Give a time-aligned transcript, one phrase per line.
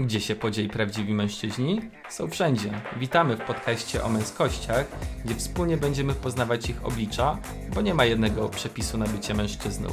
[0.00, 1.80] Gdzie się podzieli prawdziwi mężczyźni?
[2.08, 2.70] Są wszędzie.
[2.96, 4.86] Witamy w podcaście o męskościach,
[5.24, 7.38] gdzie wspólnie będziemy poznawać ich oblicza,
[7.74, 9.88] bo nie ma jednego przepisu na bycie mężczyzną.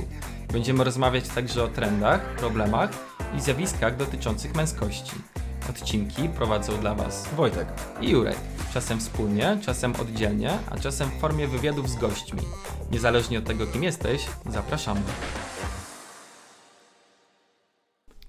[0.54, 2.90] Będziemy rozmawiać także o trendach, problemach
[3.38, 5.16] i zjawiskach dotyczących męskości.
[5.70, 7.68] Odcinki prowadzą dla Was Wojtek
[8.02, 8.38] i Jurek.
[8.74, 12.42] Czasem wspólnie, czasem oddzielnie, a czasem w formie wywiadów z gośćmi.
[12.92, 15.02] Niezależnie od tego, kim jesteś, zapraszamy.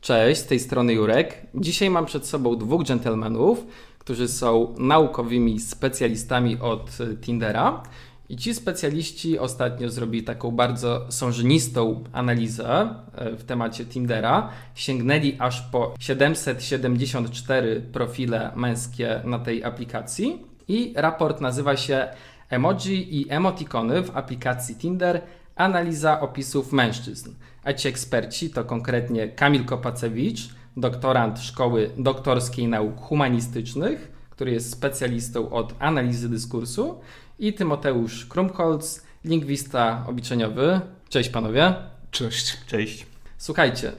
[0.08, 1.46] Cześć, z tej strony Jurek.
[1.54, 3.66] Dzisiaj mam przed sobą dwóch dżentelmenów,
[3.98, 7.82] którzy są naukowymi specjalistami od Tindera.
[8.28, 14.48] I ci specjaliści ostatnio zrobili taką bardzo sążnistą analizę e, w temacie Tindera.
[14.74, 20.46] Sięgnęli aż po 774 profile męskie na tej aplikacji.
[20.68, 22.08] I raport nazywa się
[22.50, 25.22] Emoji i emotikony w aplikacji Tinder
[25.56, 27.30] analiza opisów mężczyzn.
[27.68, 35.50] A ci eksperci to konkretnie Kamil Kopacewicz, doktorant Szkoły Doktorskiej Nauk Humanistycznych, który jest specjalistą
[35.50, 37.00] od analizy dyskursu,
[37.38, 40.80] i Tymoteusz Krumholz, lingwista obliczeniowy.
[41.08, 41.74] Cześć panowie.
[42.10, 42.56] Cześć.
[42.66, 43.06] Cześć.
[43.38, 43.92] Słuchajcie,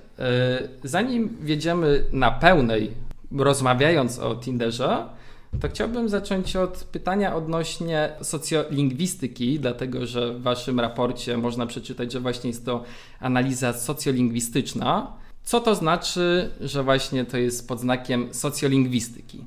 [0.84, 2.92] zanim wjedziemy na pełnej,
[3.32, 5.06] rozmawiając o Tinderze,
[5.62, 12.20] to chciałbym zacząć od pytania odnośnie socjolingwistyki, dlatego że w Waszym raporcie można przeczytać, że
[12.20, 12.84] właśnie jest to
[13.20, 15.14] analiza socjolingwistyczna.
[15.44, 19.46] Co to znaczy, że właśnie to jest pod znakiem socjolingwistyki?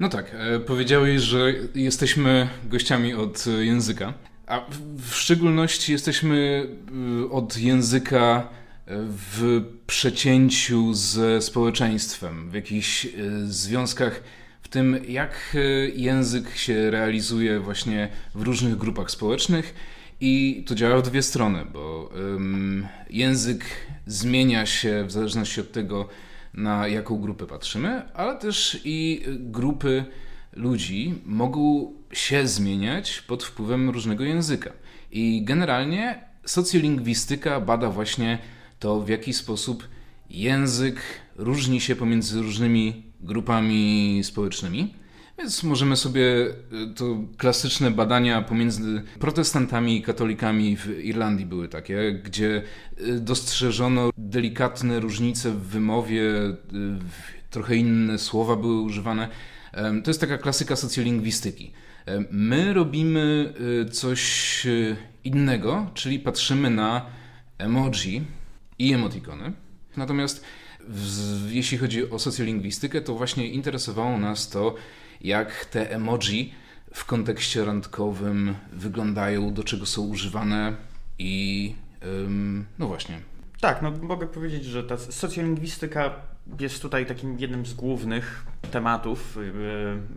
[0.00, 4.14] No tak, e, powiedziałeś, że jesteśmy gościami od języka,
[4.46, 4.60] a
[4.96, 6.66] w szczególności jesteśmy
[7.26, 8.48] e, od języka
[8.90, 13.10] w przecięciu ze społeczeństwem, w jakichś e,
[13.44, 14.22] związkach
[14.70, 19.74] tym, jak e, język się realizuje właśnie w różnych grupach społecznych.
[20.20, 22.10] I to działa w dwie strony, bo
[23.10, 23.64] język
[24.06, 26.08] zmienia się w zależności od tego,
[26.54, 30.04] na jaką grupę patrzymy, ale też i grupy
[30.52, 34.72] ludzi mogą się zmieniać pod wpływem różnego języka.
[35.12, 38.38] I generalnie socjolingwistyka bada właśnie
[38.78, 39.88] to, w jaki sposób
[40.30, 41.00] język
[41.36, 44.94] różni się pomiędzy różnymi grupami społecznymi.
[45.40, 46.52] Więc możemy sobie e,
[46.96, 52.62] to klasyczne badania pomiędzy protestantami i katolikami w Irlandii były takie, gdzie
[52.98, 56.54] e, dostrzeżono delikatne różnice w wymowie, e,
[57.50, 59.28] trochę inne słowa były używane.
[60.04, 61.72] To jest taka klasyka socjolingwistyki.
[62.30, 63.54] My robimy
[63.90, 64.66] coś
[65.24, 67.06] innego, czyli patrzymy na
[67.58, 68.22] emoji
[68.78, 69.52] i emotikony.
[69.96, 70.44] Natomiast
[71.48, 74.74] jeśli chodzi o socjolingwistykę, to właśnie interesowało nas to,
[75.20, 76.54] jak te emoji
[76.94, 80.76] w kontekście randkowym wyglądają, do czego są używane
[81.18, 81.74] i
[82.04, 83.20] ym, no właśnie.
[83.60, 86.14] Tak, no mogę powiedzieć, że ta socjolingwistyka
[86.60, 89.38] jest tutaj takim jednym z głównych tematów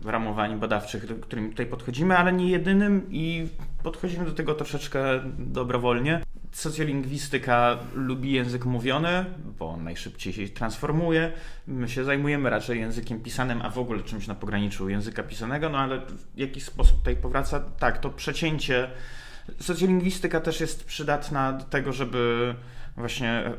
[0.04, 3.48] yy, ramowań badawczych, do którymi tutaj podchodzimy, ale nie jedynym i
[3.84, 5.04] podchodzimy do tego troszeczkę
[5.38, 6.22] dobrowolnie.
[6.52, 9.26] Socjolingwistyka lubi język mówiony,
[9.60, 11.32] bo on najszybciej się transformuje.
[11.68, 15.78] My się zajmujemy raczej językiem pisanym, a w ogóle czymś na pograniczu języka pisanego, no
[15.78, 16.02] ale
[16.36, 18.90] w jakiś sposób tutaj powraca, tak, to przecięcie.
[19.60, 22.56] Socjolingwistyka też jest przydatna do tego, żeby
[22.98, 23.52] właśnie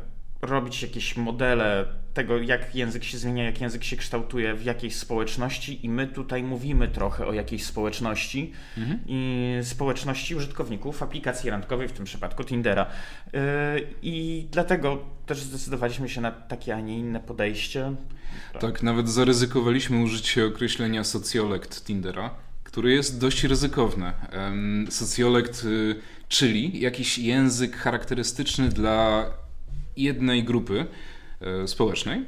[0.47, 5.87] robić jakieś modele tego, jak język się zmienia, jak język się kształtuje w jakiejś społeczności
[5.87, 9.01] i my tutaj mówimy trochę o jakiejś społeczności mhm.
[9.07, 12.87] i społeczności użytkowników aplikacji randkowej, w tym przypadku Tindera.
[13.33, 13.41] Yy,
[14.03, 17.95] I dlatego też zdecydowaliśmy się na takie, a nie inne podejście.
[18.61, 22.31] Tak, nawet zaryzykowaliśmy użycie określenia socjolekt Tindera,
[22.65, 24.15] który jest dość ryzykowne.
[24.91, 25.97] Socjolekt, y,
[26.29, 29.27] czyli jakiś język charakterystyczny dla
[29.97, 30.87] jednej grupy
[31.41, 32.25] e, społecznej.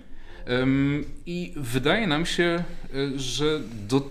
[1.26, 4.10] I wydaje nam się, e, że do,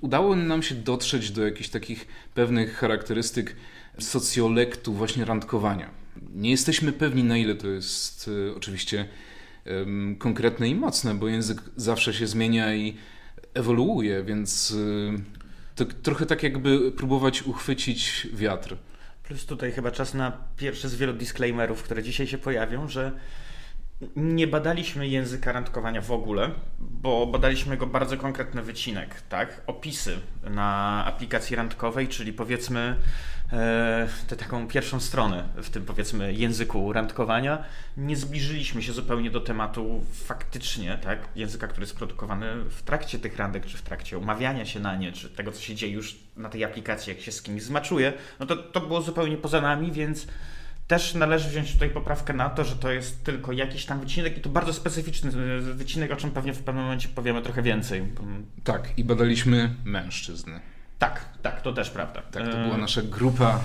[0.00, 3.56] udało nam się dotrzeć do jakichś takich pewnych charakterystyk
[3.98, 5.90] socjolektu właśnie randkowania.
[6.34, 9.08] Nie jesteśmy pewni, na ile to jest e, oczywiście
[10.18, 12.96] konkretne i mocne, bo język zawsze się zmienia i
[13.54, 14.76] ewoluuje, więc
[15.74, 18.76] to trochę tak jakby próbować uchwycić wiatr.
[19.30, 23.12] Plus tutaj chyba czas na pierwszy z wielu disclaimerów, które dzisiaj się pojawią, że
[24.16, 29.62] nie badaliśmy języka randkowania w ogóle, bo badaliśmy go bardzo konkretny wycinek, tak?
[29.66, 30.18] Opisy
[30.50, 32.96] na aplikacji randkowej, czyli powiedzmy
[33.52, 37.64] e, tę taką pierwszą stronę w tym powiedzmy języku randkowania.
[37.96, 41.18] Nie zbliżyliśmy się zupełnie do tematu faktycznie, tak?
[41.36, 45.12] Języka, który jest produkowany w trakcie tych randek, czy w trakcie umawiania się na nie,
[45.12, 48.12] czy tego, co się dzieje już na tej aplikacji, jak się z kimś zmaczuje.
[48.40, 50.26] No to, to było zupełnie poza nami, więc
[50.90, 54.40] też należy wziąć tutaj poprawkę na to, że to jest tylko jakiś tam wycinek i
[54.40, 58.02] to bardzo specyficzny wycinek, o czym pewnie w pewnym momencie powiemy trochę więcej.
[58.64, 60.50] Tak, i badaliśmy mężczyzn.
[60.98, 62.22] Tak, tak, to też prawda.
[62.22, 63.60] Tak, to była nasza grupa,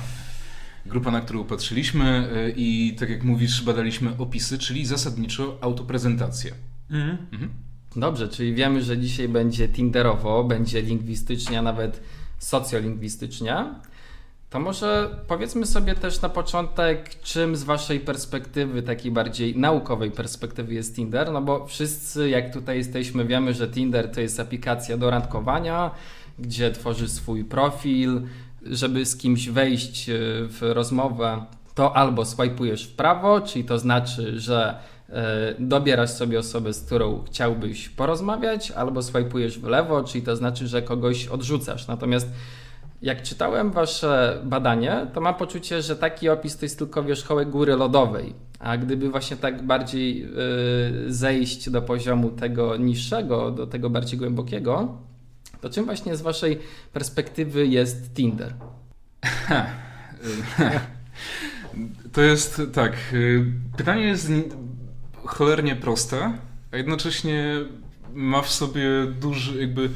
[0.86, 6.52] grupa na którą patrzyliśmy i tak jak mówisz, badaliśmy opisy, czyli zasadniczo autoprezentację.
[6.92, 7.18] Mhm.
[7.32, 7.52] Mhm.
[7.96, 12.02] Dobrze, czyli wiemy, że dzisiaj będzie Tinderowo, będzie lingwistycznie, a nawet
[12.40, 13.66] socjolingwistycznie.
[14.56, 20.74] To może powiedzmy sobie też na początek, czym z Waszej perspektywy, takiej bardziej naukowej perspektywy
[20.74, 25.10] jest Tinder, no bo wszyscy, jak tutaj jesteśmy, wiemy, że Tinder to jest aplikacja do
[25.10, 25.92] randkowania,
[26.40, 28.22] gdzie tworzysz swój profil,
[28.66, 30.14] żeby z kimś wejść e,
[30.48, 34.80] w rozmowę, to albo swajpujesz w prawo, czyli to znaczy, że
[35.10, 40.68] e, dobierasz sobie osobę, z którą chciałbyś porozmawiać, albo swajpujesz w lewo, czyli to znaczy,
[40.68, 41.88] że kogoś odrzucasz.
[41.88, 42.28] Natomiast
[43.06, 47.76] jak czytałem wasze badanie, to mam poczucie, że taki opis to jest tylko wierzchołek góry
[47.76, 48.34] lodowej.
[48.60, 50.28] A gdyby właśnie tak bardziej yy,
[51.08, 54.98] zejść do poziomu tego niższego, do tego bardziej głębokiego,
[55.62, 56.60] to czym właśnie z waszej
[56.94, 58.54] perspektywy jest Tinder?
[62.14, 62.94] To jest tak.
[63.14, 63.46] Y,
[63.78, 64.32] pytanie jest
[65.26, 66.34] cholernie proste,
[66.72, 67.56] a jednocześnie
[68.14, 69.90] ma w sobie duży, jakby.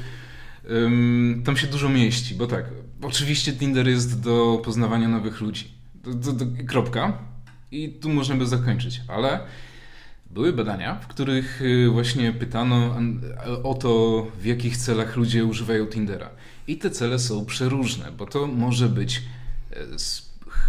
[1.45, 2.65] Tam się dużo mieści, bo tak,
[3.01, 5.71] Oczywiście Tinder jest do poznawania nowych ludzi.
[5.95, 7.17] Do, do, do, kropka.
[7.71, 9.39] I tu możemy zakończyć, ale
[10.29, 12.95] były badania, w których y, właśnie pytano
[13.63, 16.29] o to, w jakich celach ludzie używają Tindera.
[16.67, 19.21] I te cele są przeróżne, bo to może być
[19.71, 19.75] e,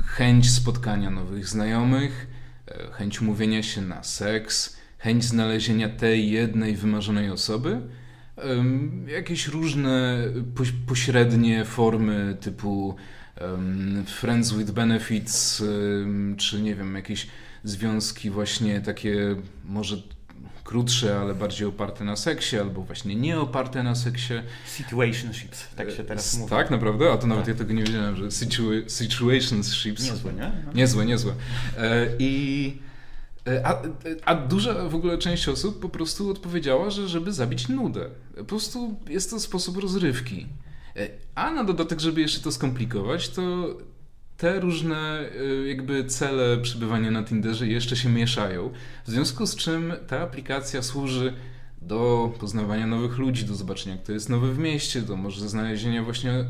[0.05, 2.27] chęć spotkania nowych znajomych,
[2.69, 7.81] e, chęć umówienia się na seks, chęć znalezienia tej jednej wymarzonej osoby,
[9.07, 10.19] jakieś różne
[10.87, 12.97] pośrednie formy typu
[14.07, 15.63] Friends with Benefits,
[16.37, 17.27] czy nie wiem, jakieś
[17.65, 19.97] związki właśnie takie może
[20.65, 24.35] krótsze, ale bardziej oparte na seksie, albo właśnie nie oparte na seksie.
[24.67, 26.51] Situationships, tak się teraz mówi.
[26.51, 27.13] Tak, naprawdę?
[27.13, 27.55] A to nawet tak.
[27.55, 30.05] ja tego nie wiedziałem, że situa situationships.
[30.05, 30.53] Niezłe, nie?
[30.67, 30.73] No.
[30.75, 31.33] Niezłe, niezłe.
[31.79, 32.79] E, I
[33.65, 33.83] a,
[34.25, 38.11] a, duża w ogóle część osób po prostu odpowiedziała, że żeby zabić nudę.
[38.37, 40.47] Po prostu jest to sposób rozrywki.
[40.97, 43.43] E, a na dodatek, żeby jeszcze to skomplikować, to
[44.37, 48.71] te różne e, jakby cele przybywania na Tinderze jeszcze się mieszają.
[49.07, 51.33] W związku z czym ta aplikacja służy
[51.83, 56.45] do poznawania nowych ludzi, do zobaczenia, kto jest nowy w mieście, do może znalezienia właśnie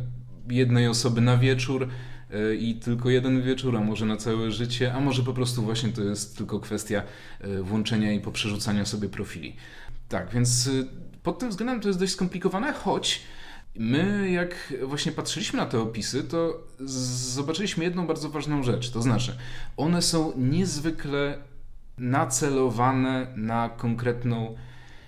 [0.48, 2.19] jednej osoby na wieczór, E,
[2.58, 6.02] i tylko jeden wieczór, a może na całe życie, a może po prostu właśnie to
[6.02, 7.02] jest tylko kwestia
[7.40, 9.56] e, włączenia i poprzerzucania sobie profili.
[10.08, 10.70] Tak, więc e,
[11.22, 13.22] pod tym względem to jest dość skomplikowane, choć
[13.74, 16.66] my jak właśnie patrzyliśmy na te opisy, to
[17.34, 19.36] zobaczyliśmy jedną bardzo ważną rzecz, to znaczy
[19.76, 21.38] one są niezwykle
[21.98, 24.56] nacelowane na konkretną,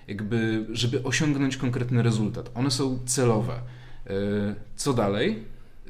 [0.07, 2.51] jakby, żeby osiągnąć konkretny rezultat.
[2.55, 3.61] One są celowe.
[4.75, 5.43] Co dalej?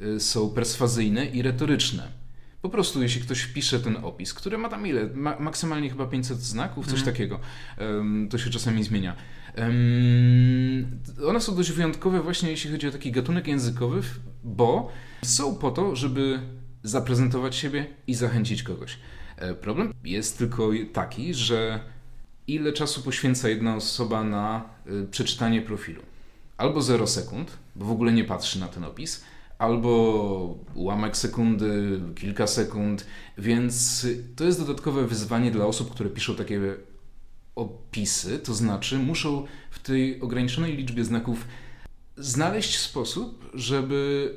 [0.04, 2.08] Y, są perswazyjne i retoryczne.
[2.62, 5.06] Po prostu, jeśli ktoś wpisze ten opis, który ma tam ile?
[5.14, 7.04] Ma, maksymalnie chyba 500 znaków, coś mm.
[7.04, 7.40] takiego.
[7.78, 9.16] Um, to się czasami zmienia.
[9.58, 14.02] Um, one są dość wyjątkowe, właśnie jeśli chodzi o taki gatunek językowy,
[14.44, 14.92] bo
[15.22, 16.40] są po to, żeby
[16.82, 18.98] zaprezentować siebie i zachęcić kogoś.
[19.36, 21.80] E, problem jest tylko taki, że
[22.46, 26.02] ile czasu poświęca jedna osoba na y, przeczytanie profilu?
[26.56, 29.24] Albo 0 sekund, bo w ogóle nie patrzy na ten opis,
[29.64, 33.06] albo ułamek sekundy, kilka sekund,
[33.38, 34.06] więc
[34.36, 36.60] to jest dodatkowe wyzwanie dla osób, które piszą takie
[37.54, 41.46] opisy, to znaczy muszą w tej ograniczonej liczbie znaków
[42.16, 44.30] znaleźć sposób, żeby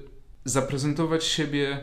[0.46, 1.80] zaprezentować siebie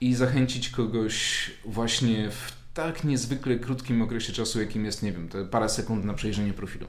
[0.00, 5.44] i zachęcić kogoś właśnie w tak niezwykle krótkim okresie czasu, jakim jest, nie wiem, te
[5.44, 6.86] parę sekund na przejrzenie profilu.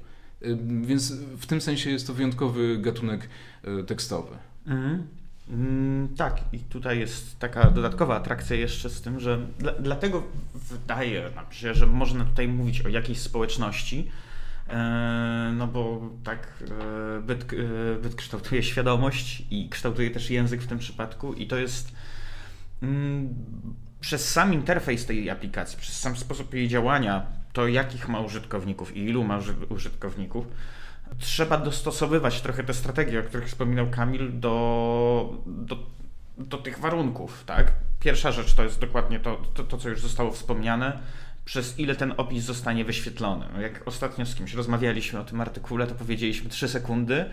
[0.81, 3.29] Więc w tym sensie jest to wyjątkowy gatunek
[3.63, 4.35] e, tekstowy.
[4.65, 5.07] Mhm.
[5.49, 10.23] Mm, tak, i tutaj jest taka dodatkowa atrakcja jeszcze z tym, że dla, dlatego
[10.55, 14.11] wydaje nam się, że można tutaj mówić o jakiejś społeczności,
[14.69, 16.63] e, no bo tak
[17.17, 21.57] e, byt, e, byt kształtuje świadomość i kształtuje też język w tym przypadku i to
[21.57, 21.91] jest
[22.83, 23.33] mm,
[23.99, 28.99] przez sam interfejs tej aplikacji, przez sam sposób jej działania, to jakich ma użytkowników i
[28.99, 30.47] ilu ma użytkowników,
[31.19, 35.77] trzeba dostosowywać trochę te strategie, o których wspominał Kamil, do, do,
[36.37, 37.73] do tych warunków, tak?
[37.99, 40.99] Pierwsza rzecz to jest dokładnie to, to, to, co już zostało wspomniane,
[41.45, 43.45] przez ile ten opis zostanie wyświetlony.
[43.61, 47.25] Jak ostatnio z kimś rozmawialiśmy o tym artykule, to powiedzieliśmy 3 sekundy,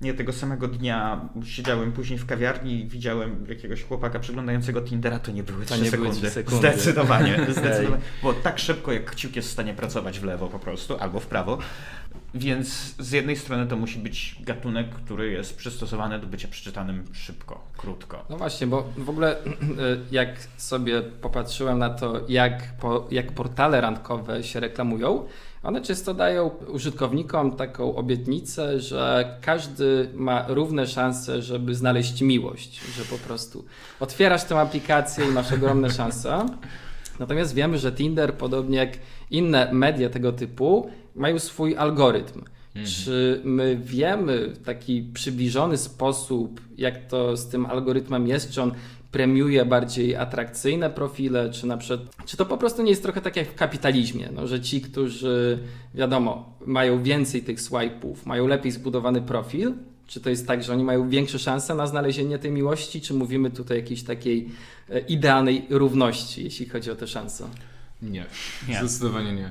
[0.00, 5.32] nie tego samego dnia siedziałem później w kawiarni i widziałem jakiegoś chłopaka przeglądającego Tindera, to
[5.32, 6.30] nie były To trzy nie były sekundy.
[6.30, 6.68] sekundy.
[6.68, 8.02] Zdecydowanie, zdecydowanie.
[8.22, 11.26] Bo tak szybko, jak kciuk jest w stanie pracować w lewo po prostu, albo w
[11.26, 11.58] prawo.
[12.34, 17.64] Więc z jednej strony to musi być gatunek, który jest przystosowany do bycia przeczytanym szybko,
[17.76, 18.24] krótko.
[18.30, 19.36] No właśnie, bo w ogóle
[20.10, 25.24] jak sobie popatrzyłem na to, jak, po, jak portale randkowe się reklamują,
[25.62, 33.04] one często dają użytkownikom taką obietnicę, że każdy ma równe szanse, żeby znaleźć miłość, że
[33.04, 33.64] po prostu
[34.00, 36.46] otwierasz tę aplikację i masz ogromne szanse.
[37.18, 38.98] Natomiast wiemy, że Tinder, podobnie jak
[39.30, 42.44] inne media tego typu, mają swój algorytm.
[42.68, 42.86] Mhm.
[42.86, 48.50] Czy my wiemy w taki przybliżony sposób, jak to z tym algorytmem jest?
[48.50, 48.72] Czy on
[49.10, 53.36] premiuje bardziej atrakcyjne profile, czy na przykład, czy to po prostu nie jest trochę tak
[53.36, 55.58] jak w kapitalizmie, no, że ci, którzy
[55.94, 59.74] wiadomo, mają więcej tych swipe'ów, mają lepiej zbudowany profil,
[60.06, 63.50] czy to jest tak, że oni mają większe szanse na znalezienie tej miłości, czy mówimy
[63.50, 64.48] tutaj o jakiejś takiej
[64.90, 67.44] e, idealnej równości, jeśli chodzi o te szanse?
[68.02, 68.26] Nie,
[68.68, 68.78] nie.
[68.78, 69.50] zdecydowanie nie.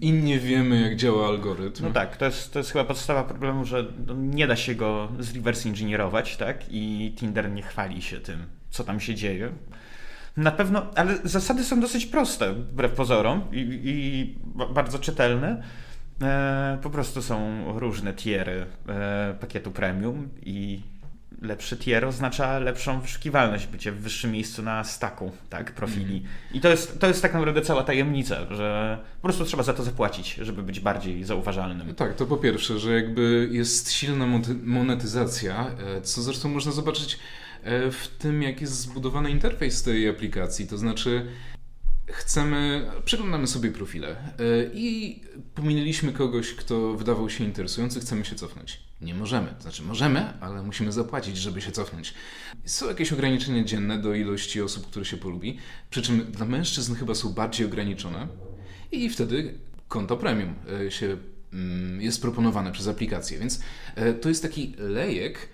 [0.00, 1.84] I nie wiemy, jak działa algorytm.
[1.84, 5.08] No tak, to jest, to jest chyba podstawa problemu, że no, nie da się go
[5.18, 6.64] zreverse engineerować, tak?
[6.70, 8.38] I Tinder nie chwali się tym,
[8.70, 9.52] co tam się dzieje.
[10.36, 14.34] Na pewno, ale zasady są dosyć proste, wbrew pozorom, i, i
[14.74, 15.62] bardzo czytelne.
[16.22, 20.80] E, po prostu są różne tiery e, pakietu premium i
[21.42, 26.16] lepszy tier oznacza lepszą wyszukiwalność, bycie w wyższym miejscu na staku tak, profili.
[26.16, 26.28] Mm.
[26.52, 29.82] I to jest, to jest tak naprawdę cała tajemnica, że po prostu trzeba za to
[29.82, 31.88] zapłacić, żeby być bardziej zauważalnym.
[31.88, 34.26] No tak, to po pierwsze, że jakby jest silna
[34.64, 37.18] monetyzacja, e, co zresztą można zobaczyć
[37.62, 40.66] e, w tym, jak jest zbudowany interfejs tej aplikacji.
[40.66, 41.26] To znaczy,
[42.06, 44.16] chcemy, przeglądamy sobie profile e,
[44.74, 45.20] i
[45.54, 48.89] pominęliśmy kogoś, kto wydawał się interesujący, chcemy się cofnąć.
[49.00, 49.54] Nie możemy.
[49.60, 52.14] Znaczy możemy, ale musimy zapłacić, żeby się cofnąć.
[52.64, 55.58] Są jakieś ograniczenia dzienne do ilości osób, które się polubi,
[55.90, 58.28] przy czym dla mężczyzn chyba są bardziej ograniczone
[58.92, 59.54] i wtedy
[59.88, 60.54] konto premium
[60.86, 61.16] e, się
[61.52, 63.60] mm, jest proponowane przez aplikację, więc
[63.94, 65.48] e, to jest taki lejek,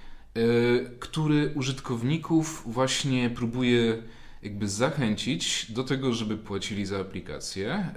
[0.99, 4.03] który użytkowników właśnie próbuje
[4.43, 7.91] jakby zachęcić do tego, żeby płacili za aplikację.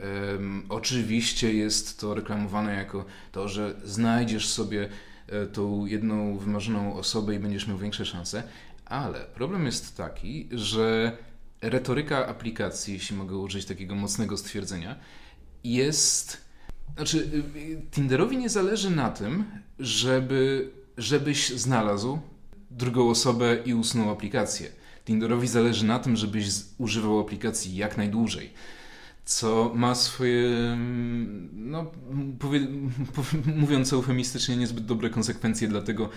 [0.70, 4.90] Oczywiście jest to reklamowane jako to, że znajdziesz sobie e,
[5.54, 8.44] tą jedną wymarzoną osobę i będziesz miał większe szanse,
[8.86, 11.18] ale problem jest taki, że
[11.62, 14.96] retoryka aplikacji, jeśli mogę użyć takiego mocnego stwierdzenia,
[15.64, 16.38] jest.
[16.96, 17.18] Znaczy,
[17.56, 19.46] y, Tinderowi nie zależy na tym,
[19.80, 22.20] żeby, żebyś znalazł
[22.72, 24.70] drugą osobę i usunął aplikację.
[25.06, 28.54] Tinderowi zależy na tym, żebyś używał aplikacji jak najdłużej.
[29.30, 31.92] Co ma swoje, mm, no,
[32.40, 32.60] powie,
[33.56, 36.10] mówiąc eufemistycznie, niezbyt dobre konsekwencje dla tego,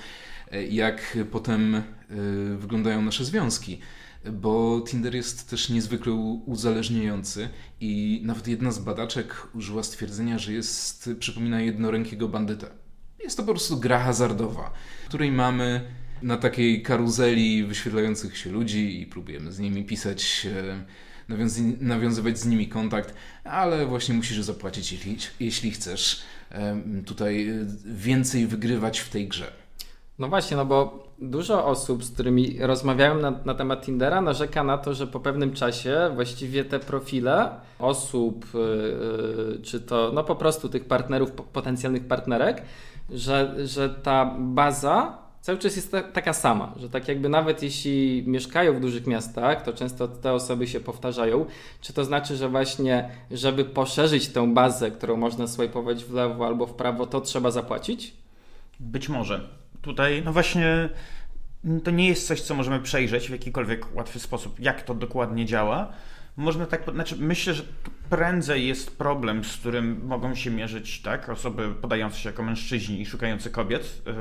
[0.53, 1.83] e, jak potem y,
[2.57, 3.79] wyglądają nasze związki
[4.33, 6.13] bo Tinder jest też niezwykle
[6.47, 7.49] uzależniający
[7.81, 12.67] i nawet jedna z badaczek użyła stwierdzenia, że jest, przypomina jednorękiego bandyta.
[13.25, 14.73] Jest to po prostu gra hazardowa,
[15.09, 15.81] której mamy
[16.23, 20.47] na takiej karuzeli wyświetlających się ludzi i próbujemy z nimi pisać,
[21.33, 26.23] e, nawiązywać z nimi kontakt, ale właśnie musisz zapłacić, jeśli, jeśli chcesz
[27.07, 29.53] tutaj e, więcej wygrywać w tej grze.
[30.19, 34.79] No właśnie, no bo dużo osób, z którymi rozmawiałem na, na, temat Tindera, narzeka na
[34.79, 40.69] to, że po pewnym czasie właściwie te profile osób, yy, czy to no po prostu
[40.69, 42.63] tych partnerów, potencjalnych partnerek,
[43.11, 48.25] że, że ta baza cały czas jest ta, taka sama, że tak jakby nawet jeśli
[48.27, 51.47] mieszkają w dużych miastach, to często te osoby się powtarzają.
[51.81, 56.67] Czy to znaczy, że właśnie, żeby poszerzyć tę bazę, którą można swajpować w lewo albo
[56.67, 58.15] w prawo, to trzeba zapłacić?
[58.81, 59.49] Być może.
[59.83, 60.89] Tutaj, no właśnie,
[61.85, 65.93] to nie jest coś, co możemy przejrzeć w jakikolwiek łatwy sposób, jak to dokładnie działa
[66.37, 67.63] można tak, znaczy myślę, że
[68.11, 73.07] prędzej jest problem, z którym mogą się mierzyć tak, osoby podające się jako mężczyźni i
[73.07, 74.13] szukające kobiet, yy,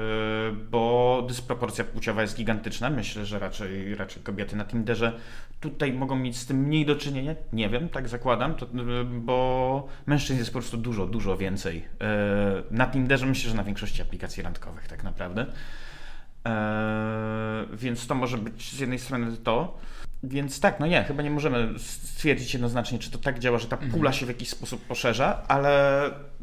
[0.71, 2.89] bo dysproporcja płciowa jest gigantyczna.
[2.89, 5.19] Myślę, że raczej, raczej kobiety na Tinderze
[5.59, 7.35] tutaj mogą mieć z tym mniej do czynienia.
[7.53, 11.75] Nie wiem, tak zakładam, to, yy, bo mężczyzn jest po prostu dużo, dużo więcej.
[11.75, 15.45] Yy, na Tinderze myślę, że na większości aplikacji randkowych tak naprawdę.
[17.73, 19.77] Więc to może być z jednej strony to.
[20.23, 23.77] Więc tak, no nie, chyba nie możemy stwierdzić jednoznacznie, czy to tak działa, że ta
[23.77, 24.13] pula mhm.
[24.13, 26.01] się w jakiś sposób poszerza, ale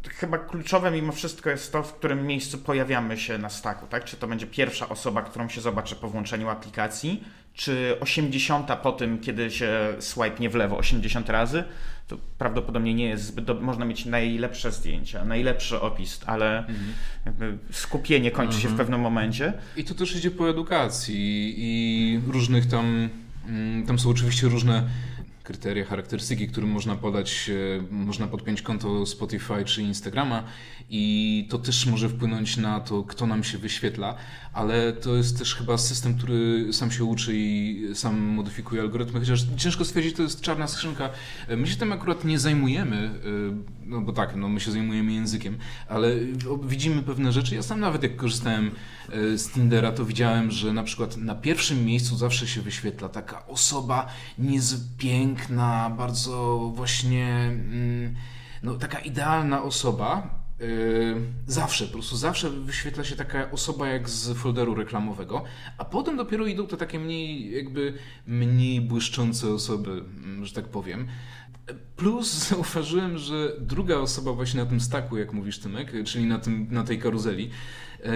[0.08, 4.04] chyba kluczowe mimo wszystko jest to, w którym miejscu pojawiamy się na staku, tak?
[4.04, 9.18] Czy to będzie pierwsza osoba, którą się zobaczy po włączeniu aplikacji, czy 80 po tym,
[9.18, 11.64] kiedy się swipe nie w lewo 80 razy,
[12.08, 13.54] to prawdopodobnie nie jest zbyt do...
[13.54, 16.66] Można mieć najlepsze zdjęcia, najlepszy opis, ale
[17.26, 17.58] mhm.
[17.70, 18.62] skupienie kończy mhm.
[18.62, 18.78] się w mhm.
[18.78, 19.52] pewnym momencie.
[19.76, 23.08] I to też idzie po edukacji i różnych tam...
[23.48, 24.88] Mm, tam są oczywiście różne
[25.48, 30.44] kryteria, charakterystyki, którym można podać, e, można podpiąć konto Spotify czy Instagrama
[30.90, 34.14] i to też może wpłynąć na to, kto nam się wyświetla,
[34.52, 39.46] ale to jest też chyba system, który sam się uczy i sam modyfikuje algorytmy, chociaż
[39.56, 41.10] ciężko stwierdzić, to jest czarna skrzynka.
[41.48, 45.12] E, my się tym akurat nie zajmujemy, e, no bo tak, no my się zajmujemy
[45.12, 46.10] językiem, ale
[46.62, 47.54] widzimy pewne rzeczy.
[47.54, 48.70] Ja sam nawet jak korzystałem
[49.36, 54.06] z Tindera, to widziałem, że na przykład na pierwszym miejscu zawsze się wyświetla taka osoba
[54.38, 58.14] niezpiękna, piękna, bardzo właśnie mm,
[58.62, 60.38] no, taka idealna osoba.
[60.60, 65.44] Yy, zawsze, po prostu zawsze wyświetla się taka osoba jak z folderu reklamowego,
[65.78, 67.94] a potem dopiero idą te takie mniej, jakby
[68.26, 71.08] mniej błyszczące osoby, mm, że tak powiem.
[71.96, 76.66] Plus zauważyłem, że druga osoba właśnie na tym staku, jak mówisz Tymek, czyli na, tym,
[76.70, 77.50] na tej karuzeli,
[78.04, 78.10] yy,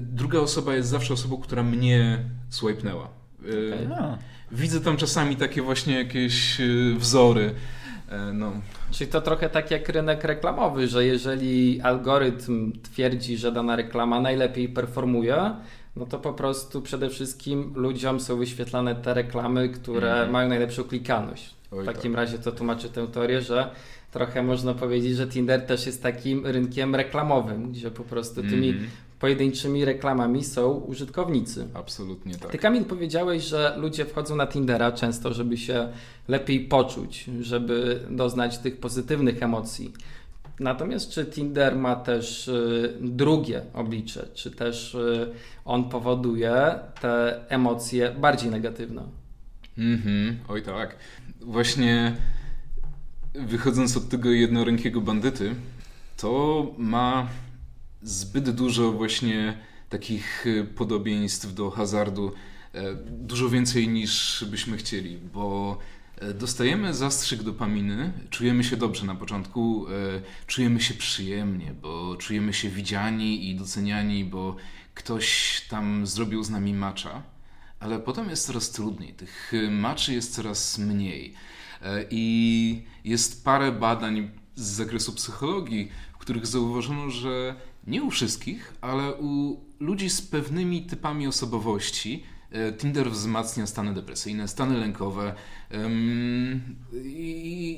[0.00, 3.08] druga osoba jest zawsze osobą, która mnie swipenęła.
[3.42, 3.88] Yy, okay.
[3.88, 4.18] no
[4.52, 7.54] widzę tam czasami takie właśnie jakieś y, wzory.
[8.08, 8.52] E, no.
[8.90, 14.68] Czyli to trochę tak jak rynek reklamowy, że jeżeli algorytm twierdzi, że dana reklama najlepiej
[14.68, 15.54] performuje,
[15.96, 20.30] no to po prostu przede wszystkim ludziom są wyświetlane te reklamy, które mm.
[20.30, 21.54] mają najlepszą klikalność.
[21.72, 22.20] Oj, w takim tak.
[22.20, 23.70] razie to tłumaczy tę teorię, że
[24.10, 28.90] trochę można powiedzieć, że Tinder też jest takim rynkiem reklamowym, gdzie po prostu tymi mm
[29.20, 31.68] pojedynczymi reklamami są użytkownicy.
[31.74, 32.50] Absolutnie tak.
[32.50, 35.88] Ty Kamil powiedziałeś, że ludzie wchodzą na Tindera często, żeby się
[36.28, 39.92] lepiej poczuć, żeby doznać tych pozytywnych emocji.
[40.60, 44.28] Natomiast czy Tinder ma też y, drugie oblicze?
[44.34, 45.30] Czy też y,
[45.64, 49.02] on powoduje te emocje bardziej negatywne?
[49.80, 50.96] Mhm, oj tak.
[51.40, 52.16] Właśnie
[53.34, 55.54] wychodząc od tego jednorękiego bandyty,
[56.16, 57.28] to ma
[58.02, 59.58] zbyt dużo właśnie
[59.88, 62.32] takich e, podobieństw do hazardu,
[62.74, 65.78] e, dużo więcej niż byśmy chcieli, bo
[66.18, 69.86] e, dostajemy zastrzyk dopaminy, czujemy się dobrze na początku,
[70.46, 74.56] czujemy się przyjemnie, bo czujemy się widziani i doceniani, bo
[74.94, 77.22] ktoś tam zrobił z nami macza,
[77.80, 81.34] ale potem jest coraz trudniej, tych maczy jest coraz mniej.
[82.10, 87.54] I jest parę badań z zakresu psychologii, w których zauważono, że
[87.86, 94.48] nie u wszystkich, ale u ludzi z pewnymi typami osobowości e, Tinder wzmacnia stany depresyjne,
[94.48, 95.34] stany lękowe
[97.04, 97.30] i,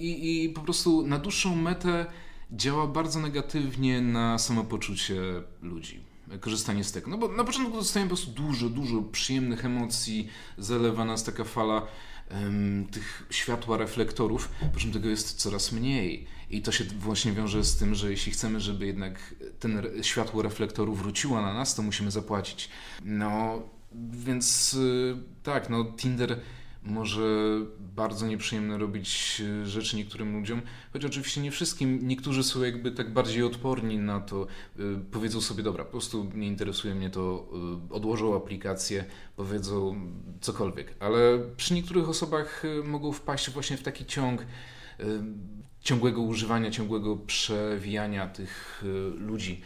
[0.03, 2.07] i, i po prostu na dłuższą metę
[2.53, 5.21] działa bardzo negatywnie na samopoczucie
[5.63, 7.11] ludzi korzystanie z tego.
[7.11, 11.87] No bo na początku dostajemy po prostu dużo, dużo przyjemnych emocji, zalewa nas taka fala
[12.31, 16.27] um, tych światła reflektorów, po czym tego jest coraz mniej.
[16.51, 20.95] I to się właśnie wiąże z tym, że jeśli chcemy, żeby jednak ten światło reflektoru
[20.95, 22.69] wróciło na nas, to musimy zapłacić.
[23.05, 23.63] No,
[24.11, 26.41] więc y, tak, no Tinder
[26.83, 27.23] może
[27.79, 32.09] bardzo nieprzyjemne robić y, rzeczy niektórym ludziom, choć oczywiście nie wszystkim.
[32.09, 34.47] Niektórzy są jakby tak bardziej odporni na to.
[34.79, 37.49] Y, powiedzą sobie, dobra, po prostu nie interesuje mnie to,
[37.91, 39.05] odłożą aplikację,
[39.37, 39.97] powiedzą
[40.41, 40.95] cokolwiek.
[41.01, 44.47] Ale przy niektórych osobach mogą wpaść właśnie w taki ciąg
[45.81, 48.85] ciągłego używania, ciągłego przewijania tych
[49.19, 49.61] ludzi,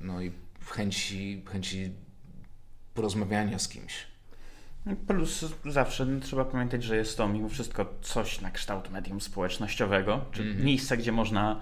[0.00, 0.32] no i
[0.66, 1.92] chęci, chęci
[2.94, 4.09] porozmawiania z kimś.
[4.96, 10.42] Plus zawsze trzeba pamiętać, że jest to mimo wszystko coś na kształt medium społecznościowego, czy
[10.42, 10.64] mm -hmm.
[10.64, 11.60] miejsce, gdzie można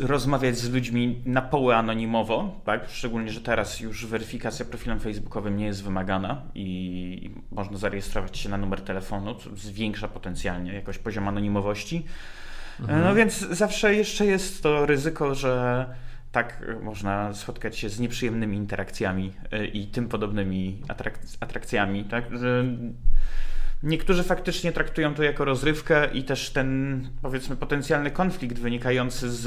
[0.00, 2.88] rozmawiać z ludźmi na poły anonimowo, tak?
[2.88, 8.56] Szczególnie, że teraz już weryfikacja profilem facebookowym nie jest wymagana i można zarejestrować się na
[8.56, 12.04] numer telefonu, co zwiększa potencjalnie jakoś poziom anonimowości.
[12.80, 13.02] Mhm.
[13.04, 15.86] No więc zawsze jeszcze jest to ryzyko, że
[16.36, 22.38] tak można spotkać się z nieprzyjemnymi interakcjami y, i tym podobnymi atrak atrakcjami, tak?
[22.38, 22.64] Że
[23.82, 29.42] Niektórzy faktycznie traktują to jako rozrywkę i też ten, powiedzmy, potencjalny konflikt wynikający z,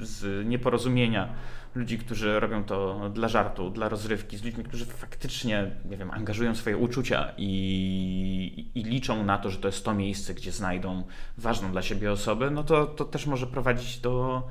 [0.00, 1.28] z nieporozumienia
[1.74, 6.54] ludzi, którzy robią to dla żartu, dla rozrywki, z ludźmi, którzy faktycznie, nie wiem, angażują
[6.54, 11.04] swoje uczucia i, i liczą na to, że to jest to miejsce, gdzie znajdą
[11.38, 14.42] ważną dla siebie osobę, no to, to też może prowadzić do.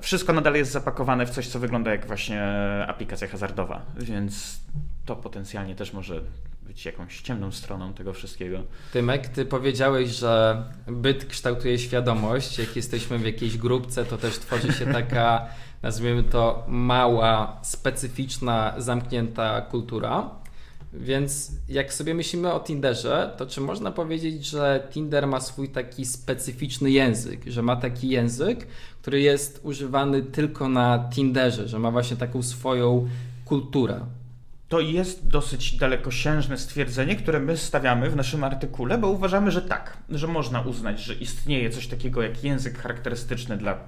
[0.00, 2.42] Wszystko nadal jest zapakowane w coś, co wygląda jak właśnie
[2.88, 4.60] aplikacja hazardowa, więc
[5.04, 6.20] to potencjalnie też może
[6.62, 8.62] być jakąś ciemną stroną tego wszystkiego.
[8.92, 12.58] Tymek, ty powiedziałeś, że byt kształtuje świadomość.
[12.58, 15.46] Jak jesteśmy w jakiejś grupce, to też tworzy się taka,
[15.82, 20.30] nazwijmy to, mała, specyficzna, zamknięta kultura.
[20.92, 26.04] Więc jak sobie myślimy o Tinderze, to czy można powiedzieć, że Tinder ma swój taki
[26.04, 28.66] specyficzny język, że ma taki język,
[29.04, 33.08] który jest używany tylko na Tinderze, że ma właśnie taką swoją
[33.44, 34.00] kulturę?
[34.68, 39.96] To jest dosyć dalekosiężne stwierdzenie, które my stawiamy w naszym artykule, bo uważamy, że tak,
[40.10, 43.78] że można uznać, że istnieje coś takiego jak język charakterystyczny dla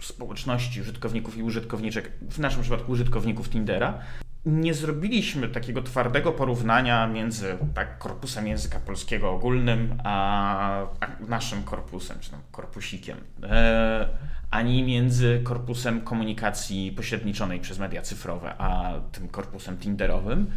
[0.00, 3.98] społeczności użytkowników i użytkowniczek, w naszym przypadku użytkowników Tindera,
[4.46, 12.20] nie zrobiliśmy takiego twardego porównania między tak, korpusem języka polskiego ogólnym, a, a naszym korpusem,
[12.20, 14.08] czy tam korpusikiem, e,
[14.50, 20.50] ani między korpusem komunikacji pośredniczonej przez media cyfrowe, a tym korpusem Tinderowym.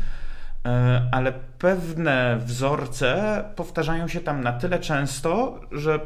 [0.65, 5.99] E, ale pewne wzorce powtarzają się tam na tyle często, że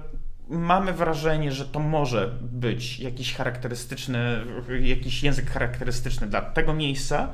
[0.50, 4.46] mamy wrażenie, że to może być jakiś charakterystyczny,
[4.82, 7.30] jakiś język charakterystyczny dla tego miejsca.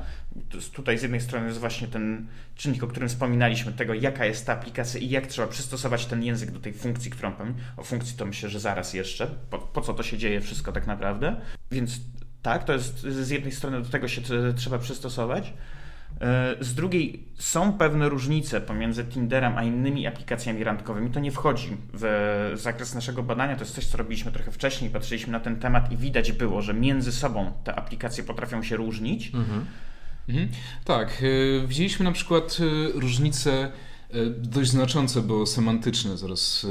[0.72, 4.52] Tutaj z jednej strony jest właśnie ten czynnik, o którym wspominaliśmy, tego jaka jest ta
[4.52, 7.54] aplikacja i jak trzeba przystosować ten język do tej funkcji, którą powiem.
[7.76, 10.86] O funkcji to myślę, że zaraz jeszcze, po, po co to się dzieje wszystko tak
[10.86, 11.36] naprawdę.
[11.70, 12.00] Więc
[12.42, 14.20] tak, to jest z jednej strony do tego się
[14.56, 15.52] trzeba przystosować.
[16.20, 21.10] E, z drugiej są pewne różnice pomiędzy Tinderem a innymi aplikacjami randkowymi.
[21.10, 25.32] To nie wchodzi w zakres naszego badania, to jest coś, co robiliśmy trochę wcześniej, patrzyliśmy
[25.32, 29.26] na ten temat i widać było, że między sobą te aplikacje potrafią się różnić.
[29.34, 29.66] Mhm.
[30.28, 30.48] Mhm.
[30.84, 31.22] Tak,
[31.62, 33.72] e, widzieliśmy na przykład e, różnice
[34.36, 36.66] dość znaczące, bo semantyczne, zaraz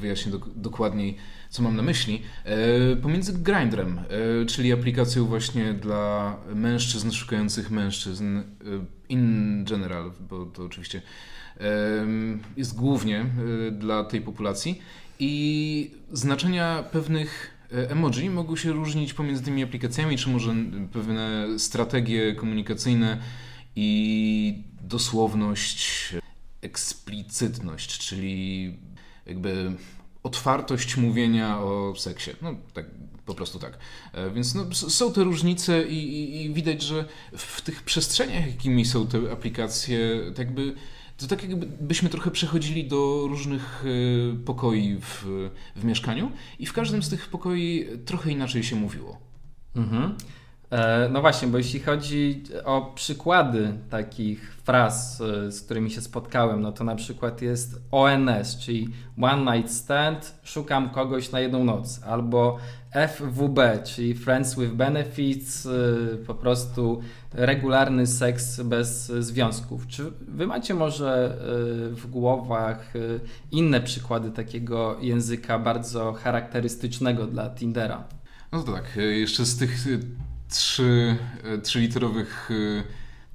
[0.00, 1.16] wyjaśnię dokładniej
[1.56, 8.38] co mam na myśli, e, pomiędzy Grindrem, e, czyli aplikacją właśnie dla mężczyzn szukających mężczyzn
[8.38, 8.42] e,
[9.08, 11.02] in general, bo to oczywiście
[12.56, 13.26] jest głównie
[13.72, 14.82] dla tej populacji.
[15.18, 20.54] I znaczenia pewnych emoji mogą się różnić pomiędzy tymi aplikacjami, czy może
[20.92, 23.18] pewne strategie komunikacyjne
[23.76, 26.14] i dosłowność,
[26.62, 28.74] eksplicytność, czyli
[29.26, 29.72] jakby
[30.26, 32.30] otwartość mówienia o seksie.
[32.42, 32.86] No tak,
[33.26, 33.78] po prostu tak.
[34.12, 37.04] E, więc no, są te różnice i, i, i, widać, że
[37.36, 39.98] w tych przestrzeniach, jakimi są te aplikacje,
[40.36, 40.74] tak jakby
[41.16, 45.24] to tak jakbyśmy trochę przechodzili do różnych e, pokoi w,
[45.76, 49.18] w mieszkaniu i w każdym z tych pokoi trochę inaczej się mówiło.
[49.76, 50.14] Mhm.
[50.76, 56.62] E, no właśnie, bo jeśli chodzi o przykłady takich fraz, e, z którymi się spotkałem,
[56.62, 58.88] no to na przykład jest ONS, czyli
[59.22, 62.58] One Night Stand, szukam kogoś na jedną noc, albo
[63.08, 65.70] FWB, czyli Friends with Benefits, e,
[66.26, 67.00] po prostu
[67.32, 69.86] regularny seks bez związków.
[69.86, 71.38] Czy wy macie może
[71.90, 72.92] w głowach
[73.50, 78.04] inne przykłady takiego języka bardzo charakterystycznego dla Tindera?
[78.52, 79.86] No tak, jeszcze z tych
[80.48, 82.82] trzy, e, trzyliterowych e,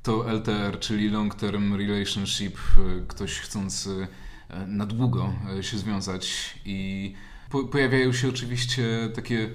[0.03, 3.89] to LTR, czyli Long Term Relationship, e, ktoś chcąc
[4.67, 7.13] na długo się związać i
[7.49, 8.83] po, pojawiają się oczywiście
[9.15, 9.49] takie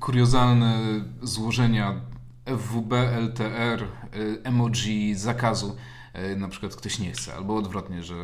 [0.00, 0.80] kuriozalne
[1.22, 2.00] złożenia
[2.46, 3.84] FWB, LTR,
[4.44, 5.76] emoji zakazu.
[6.36, 8.14] Na przykład ktoś nie chce, albo odwrotnie, że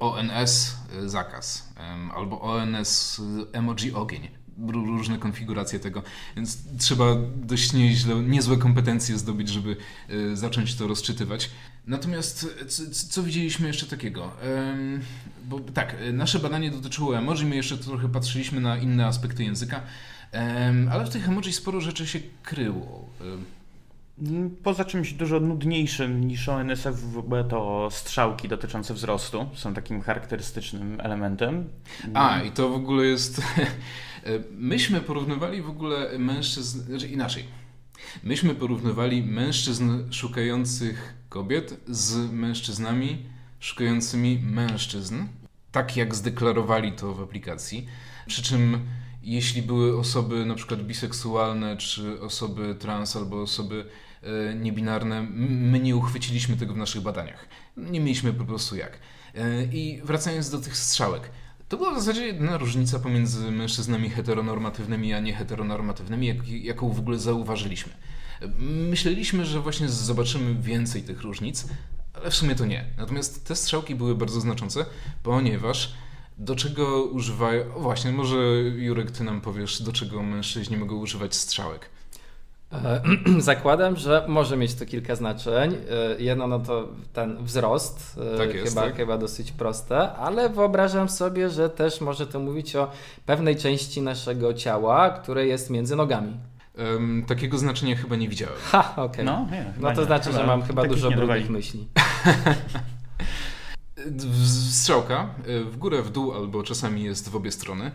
[0.00, 1.72] ONS zakaz,
[2.14, 6.02] albo ONS emoji ogień różne konfiguracje tego,
[6.36, 7.04] więc trzeba
[7.36, 9.76] dość nieźle, niezłe kompetencje zdobyć, żeby
[10.08, 11.50] e, zacząć to rozczytywać.
[11.86, 14.32] Natomiast co, co widzieliśmy jeszcze takiego?
[15.44, 19.80] bo tak, e, nasze badanie dotyczyło emoji, my jeszcze trochę patrzyliśmy na inne aspekty języka,
[20.90, 23.08] ale w tych emoji sporo rzeczy się kryło.
[24.62, 31.68] Poza czymś dużo nudniejszym niż ONSFWB to strzałki dotyczące wzrostu są takim charakterystycznym elementem.
[32.14, 33.66] A, i to w ogóle jest E,
[34.50, 37.44] myśmy porównywali w ogóle mężczyzn, znaczy inaczej.
[38.22, 43.26] Myśmy porównywali mężczyzn szukających kobiet z mężczyznami
[43.60, 45.24] szukającymi mężczyzn,
[45.72, 47.86] tak jak zdeklarowali to w aplikacji.
[48.26, 48.80] Przy czym
[49.22, 53.86] jeśli były osoby na przykład biseksualne, czy osoby trans, albo osoby
[54.22, 57.48] e, niebinarne, my nie uchwyciliśmy tego w naszych badaniach.
[57.76, 58.98] Nie mieliśmy po prostu jak.
[59.34, 61.30] E, I wracając do tych strzałek.
[61.68, 67.18] To była w zasadzie jedyna różnica pomiędzy mężczyznami heteronormatywnymi a nieheteronormatywnymi, jak, jaką w ogóle
[67.18, 67.92] zauważyliśmy.
[68.58, 71.66] Myśleliśmy, że właśnie zobaczymy więcej tych różnic,
[72.14, 72.84] ale w sumie to nie.
[72.96, 74.84] Natomiast te strzałki były bardzo znaczące,
[75.22, 75.94] ponieważ
[76.38, 77.64] do czego używają.
[77.76, 78.36] Właśnie, może
[78.76, 81.90] Jurek, ty nam powiesz, do czego mężczyźni mogą używać strzałek.
[82.72, 83.00] E,
[83.38, 85.74] zakładam, że może mieć to kilka znaczeń.
[85.74, 88.96] E, jedno no to ten wzrost, e, tak jest, chyba, tak?
[88.96, 92.90] chyba dosyć proste, ale wyobrażam sobie, że też może to mówić o
[93.26, 96.36] pewnej części naszego ciała, które jest między nogami.
[96.78, 98.56] Um, takiego znaczenia chyba nie widziałem.
[98.62, 99.06] Ha, okej.
[99.06, 99.24] Okay.
[99.24, 99.46] No,
[99.80, 101.88] no, to znaczy, że mam chyba dużo brudnych myśli.
[104.70, 105.28] Strzałka
[105.70, 107.90] w górę, w dół albo czasami jest w obie strony.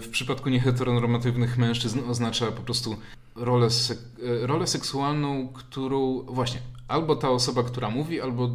[0.00, 2.96] W przypadku nieheteronormatywnych mężczyzn oznacza po prostu
[3.34, 3.98] rolę, sek
[4.42, 8.50] rolę seksualną, którą właśnie albo ta osoba, która mówi, albo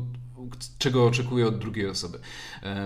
[0.77, 2.19] czego oczekuje od drugiej osoby.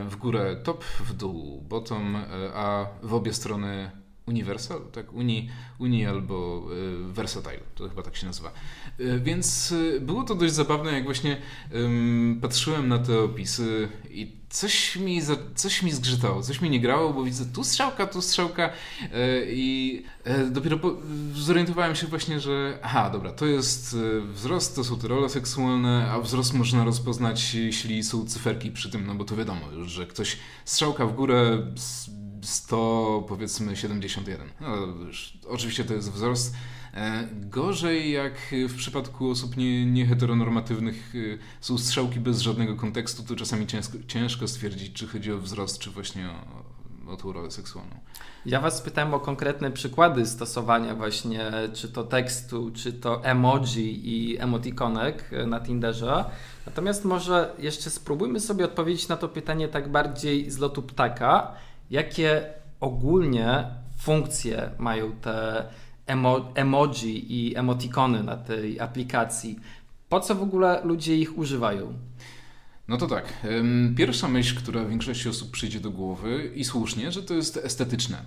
[0.09, 2.17] W górę top, w dół bottom,
[2.53, 3.91] a w obie strony
[4.25, 5.13] Universal, tak?
[5.13, 6.67] Uni, Uni albo
[7.09, 8.51] y, Versatile, to chyba tak się nazywa.
[8.99, 11.37] Y, więc y, było to dość zabawne, jak właśnie
[12.41, 17.13] patrzyłem na te opisy i coś mi, za, coś mi zgrzytało, coś mi nie grało,
[17.13, 18.69] bo widzę tu strzałka, tu strzałka
[19.47, 20.03] i
[20.51, 20.95] dopiero po,
[21.33, 23.97] zorientowałem się właśnie, że aha, dobra, to jest
[24.33, 29.05] wzrost, to są te role seksualne, a wzrost można rozpoznać, jeśli są cyferki przy tym,
[29.05, 31.67] no bo to wiadomo już, że ktoś strzałka w górę
[32.43, 34.49] 100, powiedzmy 71.
[34.61, 34.67] No,
[35.49, 36.55] oczywiście to jest wzrost.
[36.93, 38.33] E, gorzej jak
[38.69, 44.47] w przypadku osób nie, nieheteronormatywnych e, są strzałki bez żadnego kontekstu, to czasami ciężko, ciężko
[44.47, 46.29] stwierdzić, czy chodzi o wzrost, czy właśnie
[47.07, 47.95] o, o tą rolę seksualną.
[48.45, 54.39] Ja Was pytałem o konkretne przykłady stosowania właśnie, czy to tekstu, czy to emoji i
[54.39, 56.25] emotikonek na Tinderze.
[56.65, 61.53] Natomiast może jeszcze spróbujmy sobie odpowiedzieć na to pytanie tak bardziej z lotu ptaka
[61.93, 63.65] jakie ogólnie
[63.97, 65.65] funkcje mają te
[66.05, 69.59] emo emoji i emotikony na tej aplikacji?
[70.09, 71.93] Po co w ogóle ludzie ich używają?
[72.87, 73.33] No to tak.
[73.97, 78.17] Pierwsza myśl, która większości osób przyjdzie do głowy i słusznie, że to jest estetyczne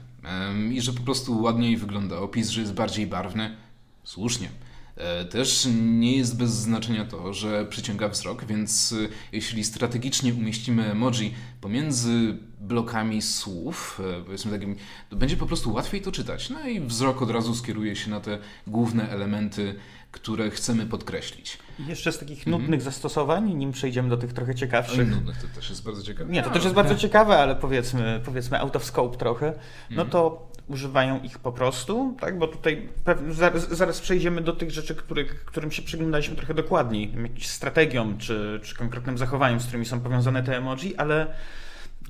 [0.72, 3.56] i że po prostu ładniej wygląda opis, że jest bardziej barwny.
[4.04, 4.48] Słusznie.
[4.96, 10.90] E, też nie jest bez znaczenia to, że przyciąga wzrok, więc e, jeśli strategicznie umieścimy
[10.90, 14.76] emoji pomiędzy blokami słów, e, powiedzmy takim,
[15.10, 16.50] to będzie po prostu łatwiej to czytać.
[16.50, 19.74] No i wzrok od razu skieruje się na te główne elementy,
[20.10, 21.58] które chcemy podkreślić.
[21.78, 22.80] Jeszcze z takich nudnych mm.
[22.80, 25.10] zastosowań, nim przejdziemy do tych trochę ciekawszych.
[25.10, 26.32] Nudnych to też jest bardzo ciekawe.
[26.32, 29.58] Nie, to też jest bardzo ciekawe, ale powiedzmy, powiedzmy out of scope trochę.
[29.90, 30.10] No mm.
[30.10, 32.38] to używają ich po prostu, tak?
[32.38, 32.88] Bo tutaj
[33.70, 34.94] zaraz, przejdziemy do tych rzeczy,
[35.46, 40.42] którym się przyglądaliśmy trochę dokładniej, jakąś strategią czy, czy konkretnym zachowaniem, z którymi są powiązane
[40.42, 41.34] te emoji, ale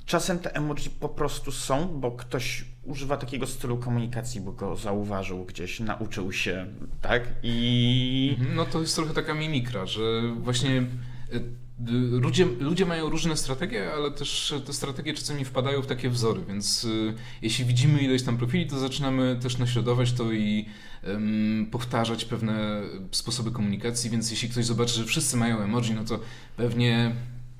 [0.07, 5.45] czasem te emoji po prostu są, bo ktoś używa takiego stylu komunikacji, bo go zauważył
[5.45, 6.67] gdzieś, nauczył się,
[7.03, 7.23] tak?
[7.43, 8.37] I...
[8.39, 10.01] Mhm, no to jest trochę taka mimikra, że
[10.41, 11.66] właśnie e,
[12.11, 16.85] Ludzie, ludzie mają różne strategie, ale też te strategie czasami wpadają w takie wzory, więc
[16.85, 20.67] y, jeśli widzimy ileś tam profili, to zaczynamy też naśladować to i
[21.71, 26.21] powtarzać pewne sposoby komunikacji, więc jeśli ktoś zobaczy, że wszyscy mają emoji, no to
[26.57, 27.13] pewnie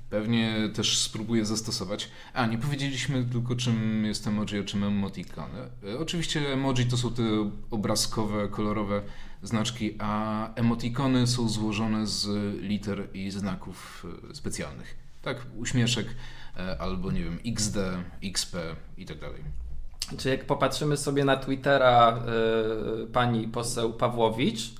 [0.09, 2.09] Pewnie też spróbuję zastosować.
[2.33, 5.49] A, nie powiedzieliśmy tylko czym jest emoji, a czym emoticon.
[5.83, 7.23] E, oczywiście emoji to są te
[7.71, 9.01] obrazkowe, kolorowe
[9.43, 12.27] znaczki, a emotikony są złożone z
[12.61, 14.97] liter i znaków e, specjalnych.
[15.21, 16.07] Tak, uśmieszek
[16.57, 17.77] e, albo nie wiem, XD,
[18.23, 18.55] XP
[18.97, 19.41] i tak dalej.
[20.17, 22.19] Czy jak popatrzymy sobie na Twittera
[23.03, 24.73] y, pani poseł Pawłowicz,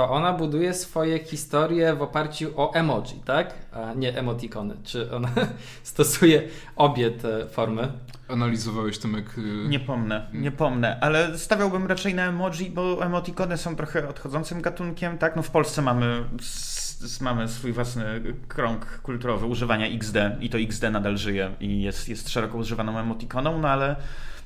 [0.00, 3.54] to ona buduje swoje historie w oparciu o emoji, tak?
[3.72, 4.76] A nie emotikony.
[4.84, 5.28] Czy ona
[5.82, 6.42] stosuje
[6.76, 7.92] obie te formy?
[8.28, 9.38] Analizowałeś Tomek?
[9.38, 14.62] Y, nie pomnę, nie pomnę, ale stawiałbym raczej na emoji, bo emotikony są trochę odchodzącym
[14.62, 15.36] gatunkiem, tak?
[15.36, 16.24] No w Polsce mamy
[17.20, 18.04] mamy swój własny
[18.48, 23.58] krąg kulturowy używania XD i to XD nadal żyje i jest, jest szeroko używaną emotikoną,
[23.58, 23.96] no ale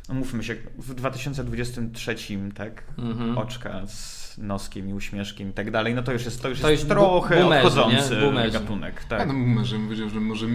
[0.08, 2.16] mówmy się, w 2023,
[2.54, 3.38] tak, mhm.
[3.38, 6.70] oczka z noskiem i uśmieszkiem i tak dalej, no to już jest, to już to
[6.70, 8.58] jest, trochę boomerzy, odchodzący boomerzy.
[8.58, 9.04] gatunek.
[9.04, 9.20] Tak.
[9.20, 10.46] A no boomerzy, powiedział, że może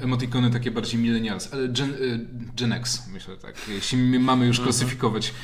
[0.00, 4.72] emotikony takie bardziej millennials, ale Gen, y, Gen X, myślę tak, jeśli mamy już mhm.
[4.72, 5.34] klasyfikować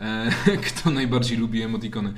[0.00, 0.30] e,
[0.66, 2.14] kto najbardziej lubi emotikony.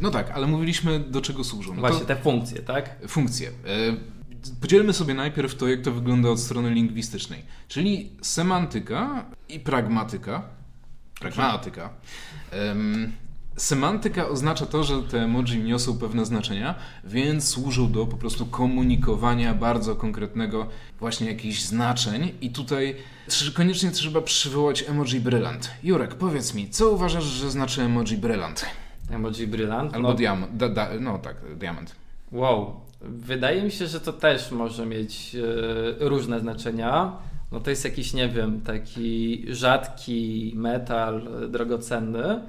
[0.00, 1.74] no tak, ale mówiliśmy do czego służą.
[1.74, 2.96] No Właśnie te funkcje, tak?
[3.08, 3.48] Funkcje.
[3.48, 4.16] E,
[4.60, 10.42] Podzielmy sobie najpierw to, jak to wygląda od strony lingwistycznej, czyli semantyka i pragmatyka.
[11.20, 11.90] Pragmatyka.
[13.56, 19.54] Semantyka oznacza to, że te emoji niosą pewne znaczenia, więc służą do po prostu komunikowania
[19.54, 20.66] bardzo konkretnego
[21.00, 22.96] właśnie jakichś znaczeń i tutaj
[23.54, 25.70] koniecznie trzeba przywołać emoji brylant.
[25.82, 28.66] Jurek, powiedz mi, co uważasz, że znaczy emoji brylant?
[29.10, 29.94] Emoji brylant?
[29.94, 31.96] Albo no, diamant, da, da, no tak, diamant.
[32.32, 37.12] Wow, wydaje mi się, że to też może mieć yy, różne znaczenia.
[37.52, 42.40] No to jest jakiś, nie wiem, taki rzadki metal, drogocenny,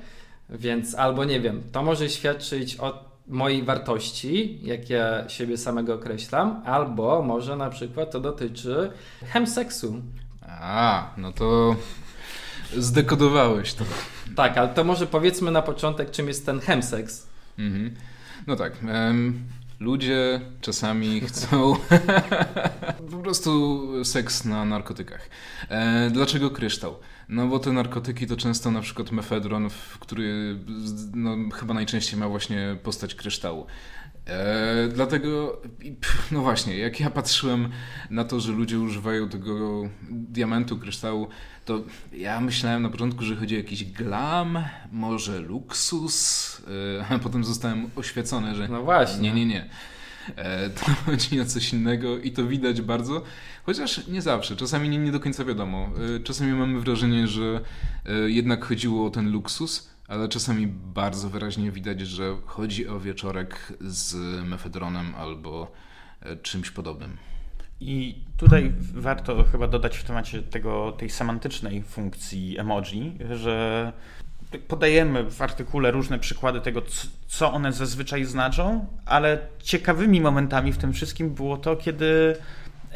[0.50, 6.62] więc albo nie wiem, to może świadczyć o mojej wartości, jak ja siebie samego określam,
[6.66, 8.92] albo może na przykład to dotyczy
[9.26, 10.02] chemseksu.
[10.48, 11.76] A, no to
[12.78, 13.86] zdekodowałeś to.
[14.36, 17.28] Tak, ale to może powiedzmy na początek, czym jest ten chemseks.
[17.60, 17.96] Mhm.
[18.48, 18.74] No tak.
[18.84, 19.44] Um,
[19.80, 21.76] Ludzie czasami chcą
[23.12, 25.30] po prostu seks na narkotykach.
[25.70, 26.96] E, dlaczego kryształ?
[27.30, 30.60] No bo te narkotyki to często na przykład mefedron, który
[31.16, 33.66] no, chyba najczęściej ma właśnie postać kryształu.
[34.28, 35.62] E, dlatego,
[36.32, 37.70] no właśnie, jak ja patrzyłem
[38.10, 41.28] na to, że ludzie używają tego diamentu, kryształu,
[41.66, 44.60] to ja myślałem na początku, że chodzi o jakiś glam,
[44.92, 46.62] może luksus,
[47.00, 49.22] e, a potem zostałem oświecony, że no właśnie.
[49.22, 49.70] nie, nie, nie.
[50.36, 53.24] E, to chodzi o coś innego i to widać bardzo,
[53.64, 55.90] chociaż nie zawsze, czasami nie, nie do końca wiadomo.
[56.24, 57.62] Czasami mamy wrażenie, że
[58.26, 64.16] jednak chodziło o ten luksus, ale czasami bardzo wyraźnie widać, że chodzi o wieczorek z
[64.46, 65.72] mefedronem albo
[66.42, 67.18] czymś podobnym.
[67.80, 73.94] I tutaj warto chyba dodać w temacie tego, tej semantycznej funkcji emoji, że
[74.68, 76.82] podajemy w artykule różne przykłady tego,
[77.28, 82.36] co one zazwyczaj znaczą, ale ciekawymi momentami w tym wszystkim było to, kiedy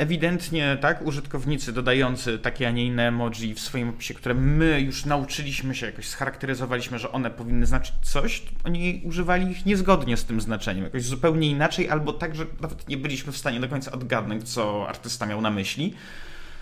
[0.02, 5.06] ewidentnie tak, użytkownicy dodający takie, a nie inne emoji w swoim opisie, które my już
[5.06, 10.42] nauczyliśmy się, jakoś scharakteryzowaliśmy, że one powinny znaczyć coś, oni używali ich niezgodnie z tym
[10.42, 14.54] znaczeniem, jakoś zupełnie inaczej, albo tak, że nawet nie byliśmy w stanie do końca odgadnąć,
[14.54, 15.94] co artysta miał na myśli.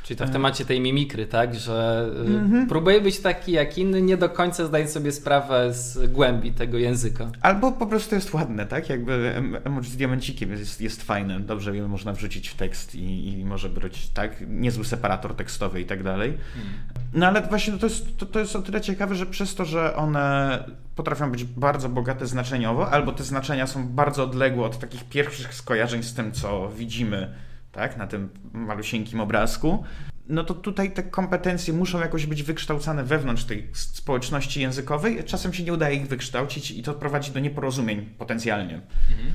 [0.09, 1.55] Czyli to w temacie tej mimikry, tak?
[1.55, 2.67] Że mm-hmm.
[2.67, 7.31] próbuje być taki jak inny, nie do końca zdając sobie sprawę z głębi tego języka.
[7.41, 8.89] Albo po prostu jest ładne, tak?
[8.89, 13.45] Jakby emoji z diamencikiem jest, jest fajne, dobrze je można wrzucić w tekst i, i
[13.45, 14.43] może być, tak?
[14.47, 16.29] Niezły separator tekstowy i tak dalej.
[16.29, 16.67] Mm.
[17.13, 19.95] No ale właśnie to jest, to, to jest o tyle ciekawe, że przez to, że
[19.95, 20.63] one
[20.95, 26.03] potrafią być bardzo bogate znaczeniowo, albo te znaczenia są bardzo odległe od takich pierwszych skojarzeń
[26.03, 29.83] z tym, co widzimy tak, na tym malusieńkim obrazku,
[30.29, 35.23] no to tutaj te kompetencje muszą jakoś być wykształcane wewnątrz tej społeczności językowej.
[35.23, 38.81] Czasem się nie udaje ich wykształcić i to prowadzi do nieporozumień potencjalnie.
[39.11, 39.33] Mhm.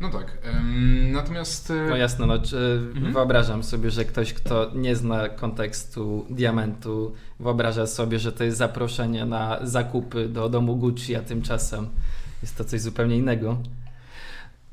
[0.00, 0.38] No tak.
[1.12, 1.70] Natomiast.
[1.70, 3.12] E, no jasne, no, mhm.
[3.12, 9.24] wyobrażam sobie, że ktoś, kto nie zna kontekstu diamentu, wyobraża sobie, że to jest zaproszenie
[9.24, 11.88] na zakupy do domu Gucci, a tymczasem
[12.42, 13.58] jest to coś zupełnie innego.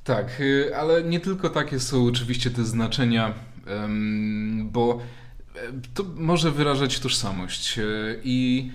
[0.06, 3.34] Tak, y, ale nie tylko takie są oczywiście te znaczenia,
[4.64, 5.00] bo
[5.56, 5.60] e,
[5.94, 7.84] to może wyrażać tożsamość e,
[8.24, 8.72] i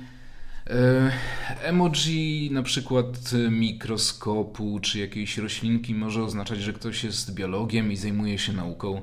[0.67, 1.13] e,
[1.63, 3.07] emoji na przykład
[3.51, 9.03] mikroskopu czy jakiejś roślinki może oznaczać, że ktoś jest biologiem i zajmuje się nauką.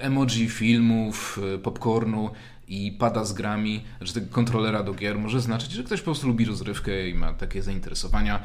[0.00, 2.30] Emoji filmów, popcornu
[2.68, 6.26] i pada z grami, że tego kontrolera do gier może znaczyć, że ktoś po prostu
[6.26, 8.42] lubi rozrywkę i ma takie zainteresowania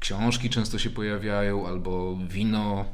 [0.00, 2.84] książki często się pojawiają, albo wino,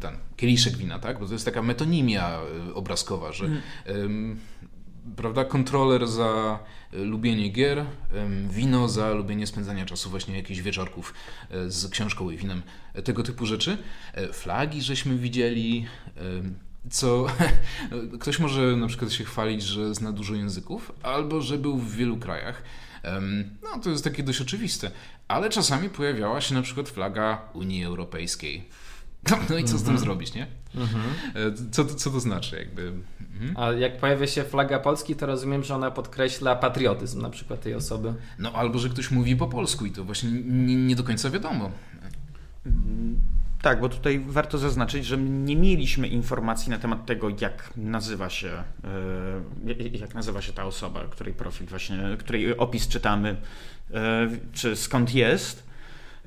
[0.00, 1.18] ten kieliszek wina, tak?
[1.18, 3.50] Bo to jest taka metonimia e, obrazkowa, że
[3.86, 4.38] mm.
[5.16, 6.58] prawda, kontroler za
[6.92, 7.84] e, lubienie gier,
[8.50, 11.14] wino za lubienie spędzania czasu właśnie jakichś wieczorków
[11.50, 12.62] e, z książką i winem,
[13.04, 13.78] tego typu rzeczy.
[14.32, 15.86] Flagi żeśmy widzieli,
[16.90, 17.26] co
[18.20, 22.16] ktoś może na przykład się chwalić, że zna dużo języków, albo że był w wielu
[22.16, 22.62] krajach.
[23.62, 24.90] No, to jest takie dość oczywiste.
[25.28, 28.68] Ale czasami pojawiała się na przykład flaga Unii Europejskiej.
[29.30, 29.98] No, no i co z tym mhm.
[29.98, 30.46] zrobić, nie?
[30.74, 31.04] Mhm.
[31.34, 32.92] E, co, co to znaczy jakby?
[33.34, 33.56] Mhm.
[33.56, 37.74] A jak pojawia się flaga Polski, to rozumiem, że ona podkreśla patriotyzm na przykład tej
[37.74, 38.14] osoby.
[38.38, 41.70] No albo, że ktoś mówi po polsku i to właśnie nie, nie do końca wiadomo.
[43.62, 48.48] Tak, bo tutaj warto zaznaczyć, że nie mieliśmy informacji na temat tego, jak nazywa się,
[48.48, 53.36] e, jak nazywa się ta osoba, której profil właśnie, której opis czytamy,
[53.94, 55.66] e, czy skąd jest.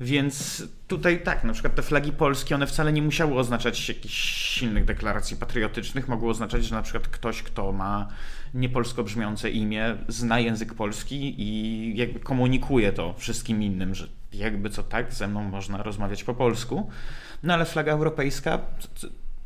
[0.00, 4.84] Więc tutaj tak, na przykład te flagi polskie, one wcale nie musiały oznaczać jakichś silnych
[4.84, 6.08] deklaracji patriotycznych.
[6.08, 8.08] Mogły oznaczać, że na przykład ktoś, kto ma
[8.54, 14.82] niepolsko brzmiące imię, zna język polski i jakby komunikuje to wszystkim innym, że jakby co
[14.82, 16.90] tak, ze mną można rozmawiać po polsku.
[17.42, 18.58] No ale flaga europejska,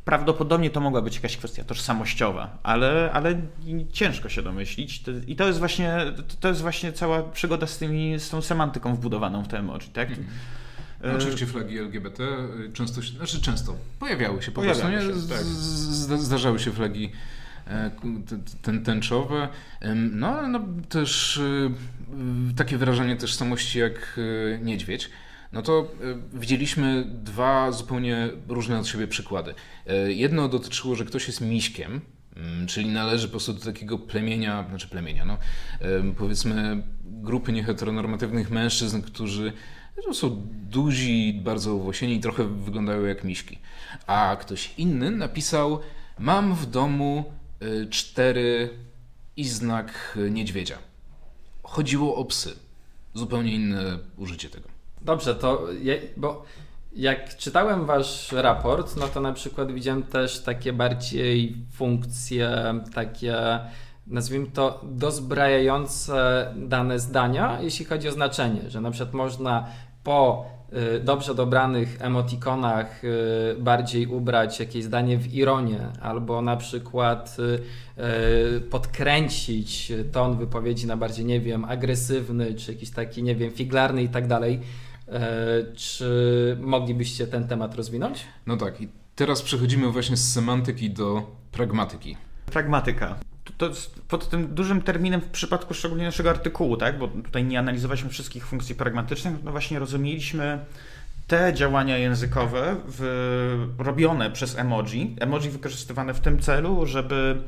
[0.05, 3.41] prawdopodobnie to mogła być jakaś kwestia tożsamościowa, ale, ale
[3.93, 5.03] ciężko się domyślić.
[5.27, 5.99] I to jest właśnie,
[6.41, 10.09] to jest właśnie cała przygoda z, tymi, z tą semantyką wbudowaną w te emoji, tak?
[10.09, 10.25] Mm.
[11.03, 15.45] No, oczywiście flagi LGBT y, często, znaczy często pojawiały się po pojawiały prostu, się, tak.
[16.19, 17.13] zdarzały się flagi
[18.63, 19.49] ten, tęczowe,
[19.95, 21.71] no no, też y,
[22.57, 25.11] takie wyrażenie tożsamości jak y, niedźwiedź
[25.55, 29.55] no to e, widzieliśmy dwa zupełnie różne od siebie przykłady.
[29.87, 32.01] E, jedno dotyczyło, że ktoś jest miśkiem,
[32.37, 35.39] mm, czyli należy po prostu do takiego plemienia, znaczy plemienia, no,
[36.19, 39.53] powiedzmy grupy nieheteronormatywnych mężczyzn, którzy
[40.13, 43.59] są duzi, bardzo owłosieni i trochę wyglądają jak miśki.
[44.07, 45.81] A ktoś inny napisał,
[46.19, 47.33] mam w domu
[47.65, 48.71] e, cztery
[49.37, 50.79] i znak niedźwiedzia.
[51.63, 52.57] Chodziło o psy.
[53.15, 54.69] Zupełnie inne użycie tego.
[55.03, 56.45] Dobrze, to je, bo
[56.97, 63.61] Jak czytałem wasz raport, no to na przykład widziałem też takie bardziej funkcje, takie
[64.07, 69.67] nazwijmy to dozbrajające dane zdania, jeśli chodzi o znaczenie, że na przykład można
[70.05, 70.47] po
[71.05, 73.09] dobrze dobranych emotikonach y,
[73.59, 77.37] bardziej ubrać jakieś zdanie w ironię, albo na przykład
[78.57, 84.03] y, podkręcić ton wypowiedzi na bardziej, nie wiem, agresywny, czy jakiś taki, nie wiem, figlarny
[84.03, 84.61] i tak dalej.
[85.75, 88.25] Czy moglibyście ten temat rozwinąć?
[88.47, 91.23] No tak, i teraz przechodzimy właśnie z semantyki do
[91.53, 92.17] pragmatyki.
[92.47, 93.17] Pragmatyka
[93.57, 93.71] to
[94.09, 96.99] pod tym dużym terminem w przypadku szczególnie naszego artykułu, tak?
[96.99, 100.59] bo tutaj nie analizowaliśmy wszystkich funkcji pragmatycznych, no właśnie rozumieliśmy
[101.27, 107.43] te działania językowe w, robione przez emoji, emoji wykorzystywane w tym celu, żeby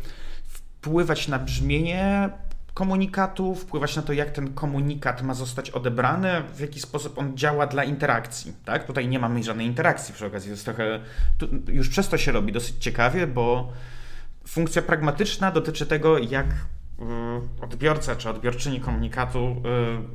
[0.48, 2.30] wpływać na brzmienie
[2.74, 7.66] komunikatu, wpływać na to, jak ten komunikat ma zostać odebrany, w jaki sposób on działa
[7.66, 8.52] dla interakcji.
[8.64, 8.86] Tak?
[8.86, 10.50] Tutaj nie mamy żadnej interakcji przy okazji.
[10.50, 11.00] Jest trochę,
[11.68, 13.72] już przez to się robi dosyć ciekawie, bo
[14.48, 19.62] funkcja pragmatyczna dotyczy tego, jak y, odbiorca czy odbiorczyni komunikatu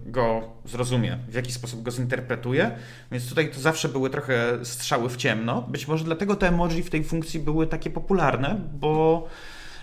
[0.05, 2.71] y, go zrozumie, w jaki sposób go zinterpretuje.
[3.11, 5.61] Więc tutaj to zawsze były trochę strzały w ciemno.
[5.61, 9.27] Być może dlatego te emoji w tej funkcji były takie popularne, bo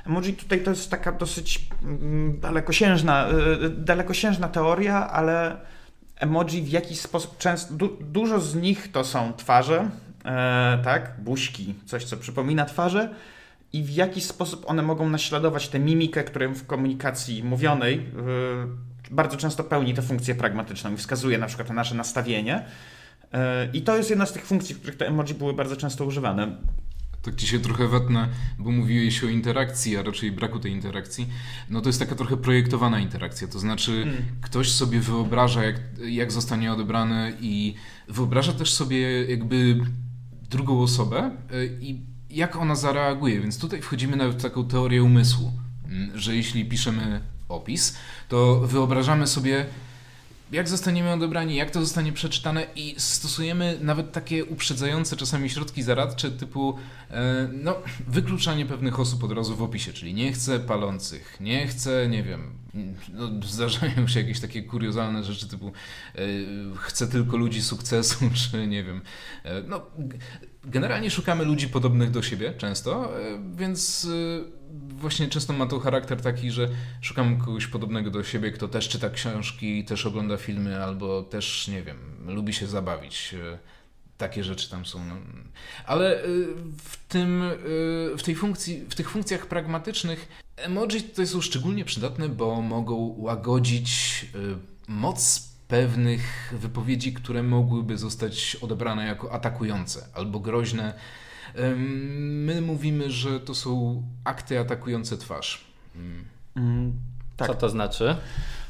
[0.07, 3.29] emoji tutaj to jest taka dosyć mm, dalekosiężna,
[3.65, 5.57] y, dalekosiężna teoria, ale
[6.17, 9.91] emoji w jakiś sposób często, du, dużo z nich to są twarze,
[10.25, 13.15] e, tak, buźki, coś co przypomina twarze,
[13.73, 19.37] i w jaki sposób one mogą naśladować tę mimikę, która w komunikacji mówionej yy, bardzo
[19.37, 22.65] często pełni tę funkcję pragmatyczną i wskazuje na przykład na nasze nastawienie.
[23.33, 23.39] Yy,
[23.73, 26.57] I to jest jedna z tych funkcji, w których te emoji były bardzo często używane.
[27.23, 31.29] Tak ci się trochę wetnę, bo mówiłeś o interakcji, a raczej braku tej interakcji.
[31.71, 34.25] No to jest taka trochę projektowana interakcja, to znaczy hmm.
[34.41, 37.75] ktoś sobie wyobraża, jak, jak zostanie odebrany i
[38.09, 39.81] wyobraża też sobie jakby
[40.51, 43.41] drugą osobę y, i jak ona zareaguje.
[43.41, 45.53] Więc tutaj wchodzimy nawet w taką teorię umysłu,
[45.85, 47.97] mm, że jeśli piszemy opis,
[48.29, 49.67] to wyobrażamy sobie,
[50.53, 56.31] jak zostaniemy odebrani, jak to zostanie przeczytane i stosujemy nawet takie uprzedzające czasami środki zaradcze
[56.31, 56.79] typu
[57.11, 57.77] e, no,
[58.09, 62.59] wykluczanie pewnych osób od razu w opisie, czyli nie chcę palących, nie chcę, nie wiem,
[63.13, 65.73] no, zdarzają się jakieś takie kuriozalne rzeczy typu
[66.15, 66.21] e,
[66.77, 69.01] chcę tylko ludzi sukcesu, czy nie wiem,
[69.45, 69.87] e, no
[70.69, 76.21] generalnie szukamy ludzi podobnych do siebie często, e, więc e, właśnie często ma to charakter
[76.21, 76.69] taki, że
[77.01, 81.83] szukam kogoś podobnego do siebie, kto też czyta książki, też ogląda filmy, albo też, nie
[81.83, 83.35] wiem, lubi się zabawić.
[83.35, 83.59] E,
[84.19, 85.07] takie rzeczy tam są.
[85.07, 85.15] No.
[85.87, 86.23] Ale
[86.85, 87.43] w tym,
[88.19, 94.27] w tej funkcji, w tych funkcjach pragmatycznych emoji tutaj są szczególnie przydatne, bo mogą łagodzić
[94.89, 100.95] moc pewnych wypowiedzi, które mogłyby zostać odebrane jako atakujące albo groźne.
[102.19, 105.65] My mówimy, że to są akty atakujące twarz.
[106.57, 106.93] Mm.
[107.37, 107.49] Tak.
[107.49, 108.17] Co to znaczy?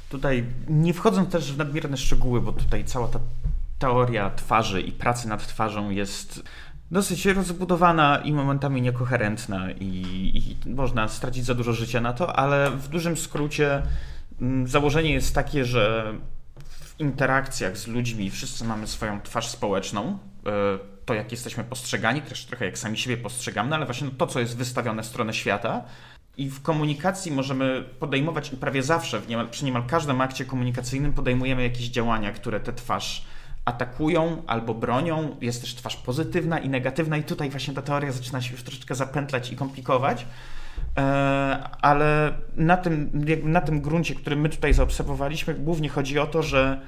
[0.08, 3.20] Tutaj nie wchodząc też w nadmierne szczegóły, bo tutaj cała ta
[3.78, 6.42] teoria twarzy i pracy nad twarzą jest
[6.90, 9.86] dosyć rozbudowana i momentami niekoherentna i,
[10.34, 13.82] i, można stracić za dużo życia na to, ale w dużym skrócie
[14.40, 16.14] mm, założenie jest takie, że
[16.98, 22.64] interakcjach z ludźmi wszyscy mamy swoją twarz społeczną, e, to jak jesteśmy postrzegani, też trochę
[22.64, 25.84] jak sami siebie postrzegamy, no ale właśnie to, co jest wystawione w stronę świata.
[26.36, 31.62] I w komunikacji możemy podejmować, i prawie zawsze, niemal, przy niemal każdym akcie komunikacyjnym podejmujemy
[31.62, 33.24] jakieś działania, które tę twarz
[33.64, 35.36] atakują albo bronią.
[35.40, 38.94] Jest też twarz pozytywna i negatywna, i tutaj właśnie ta teoria zaczyna się już troszeczkę
[38.94, 40.26] zapętlać i komplikować.
[40.98, 41.00] E,
[41.82, 43.10] ale na tym,
[43.44, 46.80] na tym gruncie, który my tutaj zaobserwowaliśmy, głównie chodzi o to, że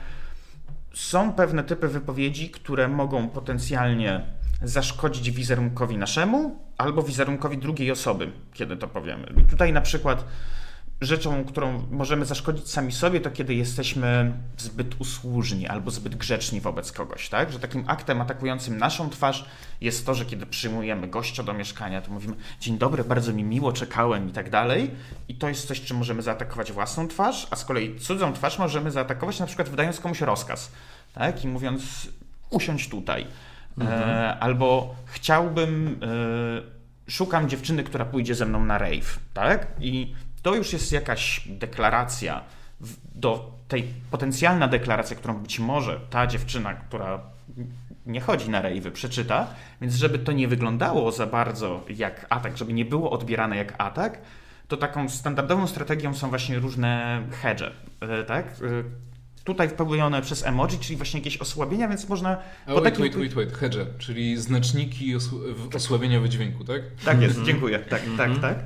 [0.95, 4.21] są pewne typy wypowiedzi, które mogą potencjalnie
[4.63, 9.27] zaszkodzić wizerunkowi naszemu albo wizerunkowi drugiej osoby, kiedy to powiemy.
[9.51, 10.25] Tutaj na przykład
[11.01, 16.93] rzeczą, którą możemy zaszkodzić sami sobie, to kiedy jesteśmy zbyt usłużni albo zbyt grzeczni wobec
[16.93, 17.53] kogoś, tak?
[17.53, 19.45] Że takim aktem atakującym naszą twarz
[19.81, 23.73] jest to, że kiedy przyjmujemy gościa do mieszkania, to mówimy dzień dobry, bardzo mi miło,
[23.73, 24.91] czekałem i tak dalej.
[25.29, 28.91] I to jest coś, czym możemy zaatakować własną twarz, a z kolei cudzą twarz możemy
[28.91, 30.73] zaatakować na przykład wydając komuś rozkaz,
[31.15, 31.45] tak?
[31.45, 32.09] I mówiąc
[32.51, 33.27] usiądź tutaj.
[33.79, 34.11] Mhm.
[34.11, 36.01] E, albo chciałbym,
[37.07, 39.67] e, szukam dziewczyny, która pójdzie ze mną na rave, tak?
[39.81, 42.45] I to już jest jakaś deklaracja
[43.15, 47.21] do tej potencjalna deklaracja, którą być może ta dziewczyna, która
[48.07, 49.47] nie chodzi na rejwy, przeczyta,
[49.81, 54.21] więc żeby to nie wyglądało za bardzo jak atak, żeby nie było odbierane jak atak,
[54.69, 57.63] to taką standardową strategią są właśnie różne hedge,
[58.01, 58.47] e, tak?
[58.47, 59.11] E,
[59.45, 62.39] tutaj wypełnione przez emoji, czyli właśnie jakieś osłabienia, więc można...
[62.67, 63.01] A wait, takim...
[63.01, 65.15] wait, wait, wait, hedge, czyli znaczniki
[65.75, 66.83] osłabienia wydźwięku, tak?
[67.05, 68.59] Tak jest, dziękuję, tak, tak, tak.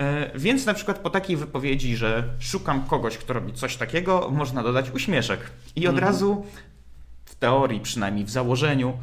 [0.00, 4.62] E, więc na przykład po takiej wypowiedzi, że szukam kogoś, kto robi coś takiego, można
[4.62, 5.40] dodać uśmieszek.
[5.76, 6.12] I od mhm.
[6.12, 6.46] razu,
[7.24, 8.98] w teorii przynajmniej, w założeniu,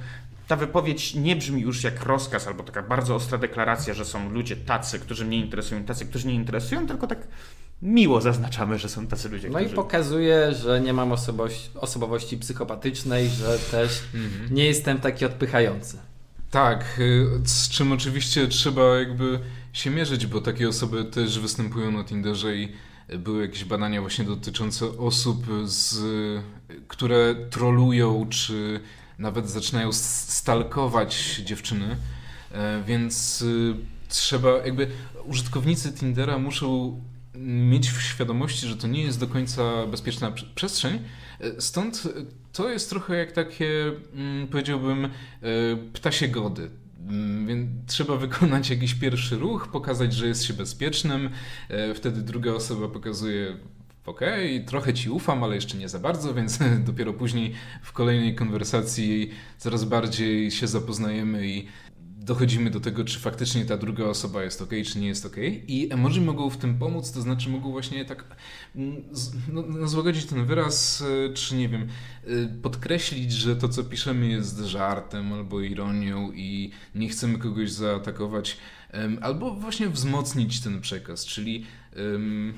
[0.47, 4.55] ta wypowiedź nie brzmi już jak rozkaz albo taka bardzo ostra deklaracja, że są ludzie
[4.55, 7.27] tacy, którzy mnie interesują, tacy, którzy nie interesują, tylko tak
[7.81, 9.49] miło zaznaczamy, że są tacy ludzie.
[9.49, 9.73] No którzy...
[9.73, 14.55] i pokazuje, że nie mam osobowości, osobowości psychopatycznej, że też mhm.
[14.55, 15.97] nie jestem taki odpychający.
[16.51, 19.39] Tak, y, z czym oczywiście trzeba jakby
[19.77, 22.71] się mierzyć, bo takie osoby też występują na Tinderze i
[23.19, 25.99] były jakieś badania właśnie dotyczące osób, z,
[26.87, 28.79] które trolują, czy
[29.19, 31.97] nawet zaczynają stalkować dziewczyny,
[32.51, 33.75] e, więc y,
[34.09, 34.87] trzeba jakby
[35.25, 37.01] użytkownicy Tindera muszą
[37.35, 40.99] mieć w świadomości, że to nie jest do końca bezpieczna przestrzeń.
[41.39, 42.03] E, stąd
[42.53, 45.09] to jest trochę jak takie, mm, powiedziałbym, e,
[45.93, 46.69] ptasie gody.
[47.47, 51.29] Więc trzeba wykonać jakiś pierwszy ruch, pokazać, że jest się bezpiecznym.
[51.69, 53.57] E, wtedy druga osoba pokazuje,
[54.05, 54.21] ok,
[54.65, 59.85] trochę ci ufam, ale jeszcze nie za bardzo, więc dopiero później w kolejnej konwersacji coraz
[59.85, 61.67] bardziej się zapoznajemy i
[62.27, 65.35] dochodzimy do tego, czy faktycznie ta druga osoba jest ok, czy nie jest ok.
[65.67, 68.23] I emoji mogą w tym pomóc, to znaczy mogą właśnie tak
[68.75, 69.03] mm,
[69.53, 71.87] no, no, złagodzić ten wyraz, e, czy nie wiem,
[72.23, 72.27] e,
[72.61, 78.57] podkreślić, że to, co piszemy jest żartem albo ironią i nie chcemy kogoś zaatakować,
[79.21, 81.65] albo właśnie wzmocnić ten przekaz, czyli
[81.97, 82.53] um,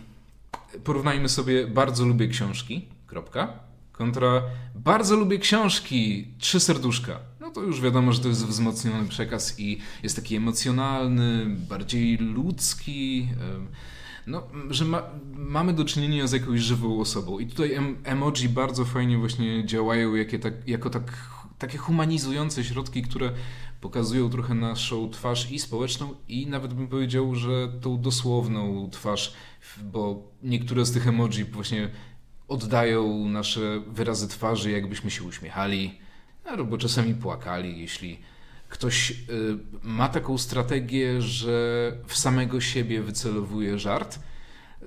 [0.83, 3.53] porównajmy sobie bardzo lubię książki, kropka,
[3.91, 4.41] kontra
[4.75, 9.77] bardzo lubię książki, trzy serduszka no to już wiadomo, że to jest wzmocniony przekaz i
[10.03, 13.27] jest taki emocjonalny, bardziej ludzki.
[14.27, 17.39] No, że ma, mamy do czynienia z jakąś żywą osobą.
[17.39, 23.01] I tutaj em, emoji bardzo fajnie właśnie działają jakie tak, jako tak, takie humanizujące środki,
[23.01, 23.31] które
[23.81, 29.33] pokazują trochę naszą twarz i społeczną, i nawet bym powiedział, że tą dosłowną twarz,
[29.83, 31.89] bo niektóre z tych emoji właśnie
[32.47, 36.08] oddają nasze wyrazy twarzy, jakbyśmy się uśmiechali
[36.49, 38.19] albo czasami płakali, jeśli
[38.69, 39.15] ktoś y,
[39.83, 44.19] ma taką strategię, że w samego siebie wycelowuje żart,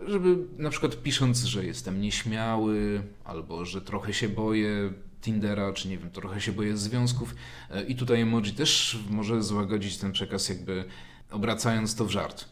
[0.06, 5.98] żeby na przykład pisząc, że jestem nieśmiały, albo że trochę się boję Tindera, czy nie
[5.98, 7.34] wiem, trochę się boję związków
[7.76, 10.84] y, i tutaj emoji też może złagodzić ten przekaz jakby
[11.30, 12.44] obracając to w żart.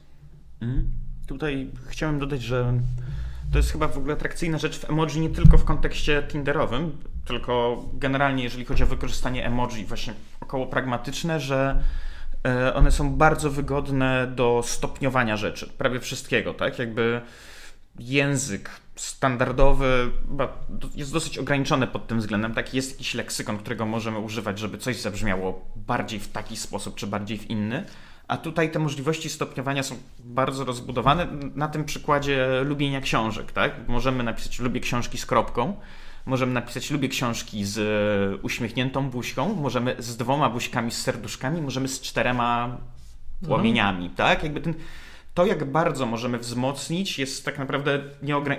[0.61, 0.91] Mm.
[1.27, 2.81] Tutaj chciałem dodać, że
[3.53, 6.93] to jest chyba w ogóle atrakcyjna rzecz w emoji nie tylko w kontekście Tinderowym,
[7.31, 11.83] tylko generalnie jeżeli chodzi o wykorzystanie emoji właśnie około pragmatyczne, że
[12.47, 16.78] e, one są bardzo wygodne do stopniowania rzeczy, prawie wszystkiego, tak?
[16.78, 17.20] Jakby
[17.99, 20.11] język standardowy
[20.95, 22.55] jest dosyć ograniczony pod tym względem.
[22.55, 27.07] Tak, jest jakiś leksykon, którego możemy używać, żeby coś zabrzmiało bardziej w taki sposób, czy
[27.07, 27.85] bardziej w inny.
[28.28, 31.26] A tutaj te możliwości stopniowania są bardzo rozbudowane.
[31.55, 33.89] Na tym przykładzie lubienia książek, tak?
[33.89, 35.76] Możemy napisać lubię książki z kropką,
[36.31, 41.89] możemy napisać lubię książki z e, uśmiechniętą buźką, możemy z dwoma buźkami, z serduszkami, możemy
[41.89, 42.78] z czterema
[43.47, 44.11] płomieniami, no.
[44.16, 44.43] tak?
[44.43, 44.74] Jakby ten
[45.35, 48.03] to, jak bardzo możemy wzmocnić, jest tak naprawdę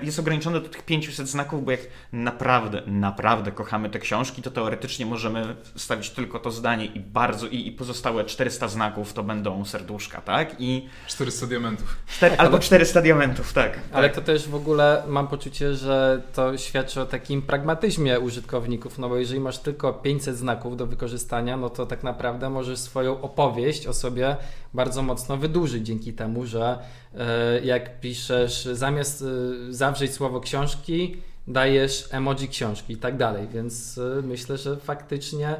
[0.01, 1.79] jest ograniczone do tych 500 znaków, bo jak
[2.13, 7.67] naprawdę, naprawdę kochamy te książki, to teoretycznie możemy stawić tylko to zdanie i bardzo i,
[7.67, 10.55] i pozostałe 400 znaków to będą serduszka, tak?
[10.59, 11.97] I 400 diamentów.
[12.07, 13.79] Cztery, albo 400 diamentów, tak.
[13.91, 14.15] Ale tak.
[14.15, 19.17] to też w ogóle mam poczucie, że to świadczy o takim pragmatyzmie użytkowników, no bo
[19.17, 23.93] jeżeli masz tylko 500 znaków do wykorzystania, no to tak naprawdę możesz swoją opowieść o
[23.93, 24.37] sobie
[24.73, 31.15] bardzo mocno wydłużyć dzięki temu, że e, jak piszesz, zamiast e, zawrzeć słowo książki,
[31.47, 33.47] dajesz emoji książki i tak dalej.
[33.53, 35.55] Więc e, myślę, że faktycznie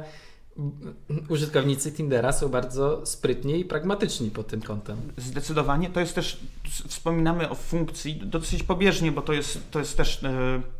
[1.28, 4.96] użytkownicy Tindera są bardzo sprytni i pragmatyczni pod tym kątem.
[5.16, 5.90] Zdecydowanie.
[5.90, 6.40] To jest też,
[6.88, 10.20] wspominamy o funkcji dosyć pobieżnie, bo to jest, to jest też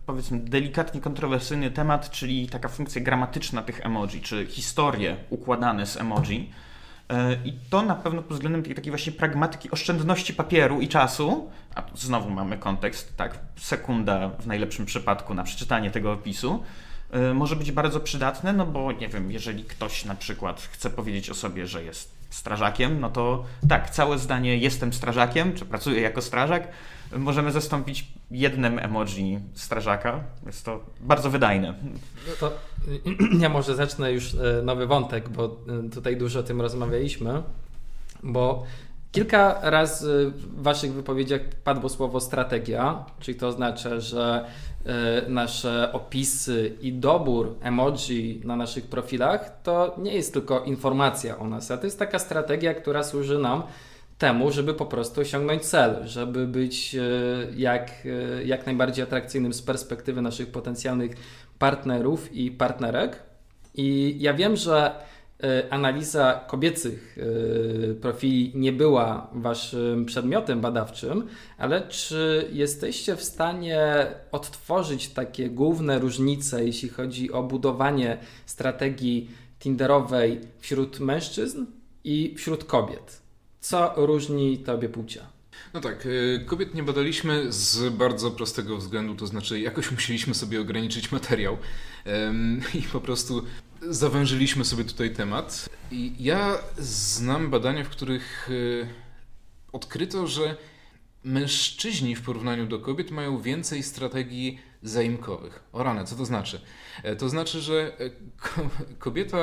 [0.07, 6.51] powiedzmy delikatnie kontrowersyjny temat, czyli taka funkcja gramatyczna tych emoji, czy historie układane z emoji.
[7.13, 11.51] E, I to na pewno pod względem tej takiej właśnie pragmatyki, oszczędności papieru i czasu,
[11.75, 16.63] a znowu mamy kontekst, tak, sekunda w najlepszym przypadku na przeczytanie tego opisu,
[17.11, 21.31] e, może być bardzo przydatne, no bo nie wiem, jeżeli ktoś na przykład chce powiedzieć
[21.31, 26.23] o sobie, że jest strażakiem, no to tak, całe zdanie jestem strażakiem, czy pracuję jako
[26.23, 26.69] strażak,
[27.17, 30.21] możemy zastąpić jednym emoji strażaka.
[30.47, 31.75] Jest to bardzo wydajne.
[32.29, 32.53] No to
[33.41, 37.43] ja może zacznę już e, nowy wątek, bo e, tutaj dużo o tym rozmawialiśmy,
[38.22, 38.66] bo
[39.12, 44.45] Kilka razy w Waszych wypowiedziach padło słowo strategia, czyli to oznacza, że
[44.87, 51.49] e, nasze opisy i dobór emoji na naszych profilach to nie jest tylko informacja o
[51.49, 53.62] nas, a to jest taka strategia, która służy nam
[54.18, 56.97] temu, żeby po prostu osiągnąć cel, żeby być
[57.57, 57.91] jak,
[58.45, 61.16] jak najbardziej atrakcyjnym z perspektywy naszych potencjalnych
[61.63, 63.23] partnerów i partnerek.
[63.75, 64.95] I ja wiem, że
[65.43, 67.19] e, analiza kobiecych
[68.01, 71.27] profili nie była waszym przedmiotem badawczym,
[71.59, 80.41] ale czy jesteście w stanie odtworzyć takie główne różnice, jeśli chodzi o budowanie strategii Tinderowej
[80.59, 81.67] wśród mężczyzn
[82.05, 83.23] i wśród kobiet?
[83.61, 85.32] Co różni tobie płcia?
[85.75, 90.61] No tak, y, kobiet nie badaliśmy z bardzo prostego względu, to znaczy jakoś musieliśmy sobie
[90.61, 91.59] ograniczyć materiał
[92.75, 93.45] i po prostu
[93.83, 95.69] zawężyliśmy sobie tutaj temat.
[96.19, 98.87] Ja znam badania, w których y,
[99.73, 100.57] odkryto, że
[101.25, 105.63] mężczyźni w porównaniu do kobiet mają więcej strategii zaimkowych.
[105.73, 106.61] O rany, co to znaczy?
[107.03, 108.11] E, to znaczy, że e,
[108.99, 109.39] kobieta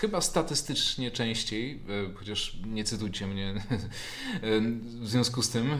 [0.00, 3.60] chyba statystycznie częściej, e, chociaż nie cytujcie mnie e,
[5.00, 5.70] w związku z tym,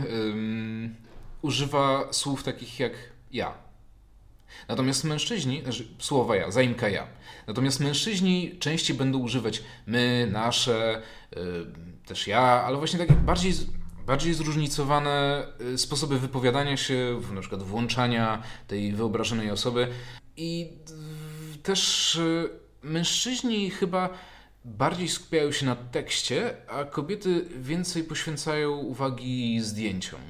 [1.43, 2.93] używa słów takich jak
[3.33, 3.55] ja.
[4.69, 7.07] Natomiast mężczyźni, znaczy słowa ja, zaimka ja.
[7.47, 11.03] Natomiast mężczyźni częściej będą używać my, nasze,
[11.33, 11.37] y,
[12.07, 13.53] też ja, ale właśnie takie bardziej,
[14.07, 19.89] bardziej zróżnicowane sposoby wypowiadania się, na przykład włączania tej wyobrażonej osoby.
[20.37, 20.73] I
[21.63, 22.21] też
[22.83, 24.11] mężczyźni chyba
[24.65, 30.21] bardziej skupiają się na tekście, a kobiety więcej poświęcają uwagi zdjęciom.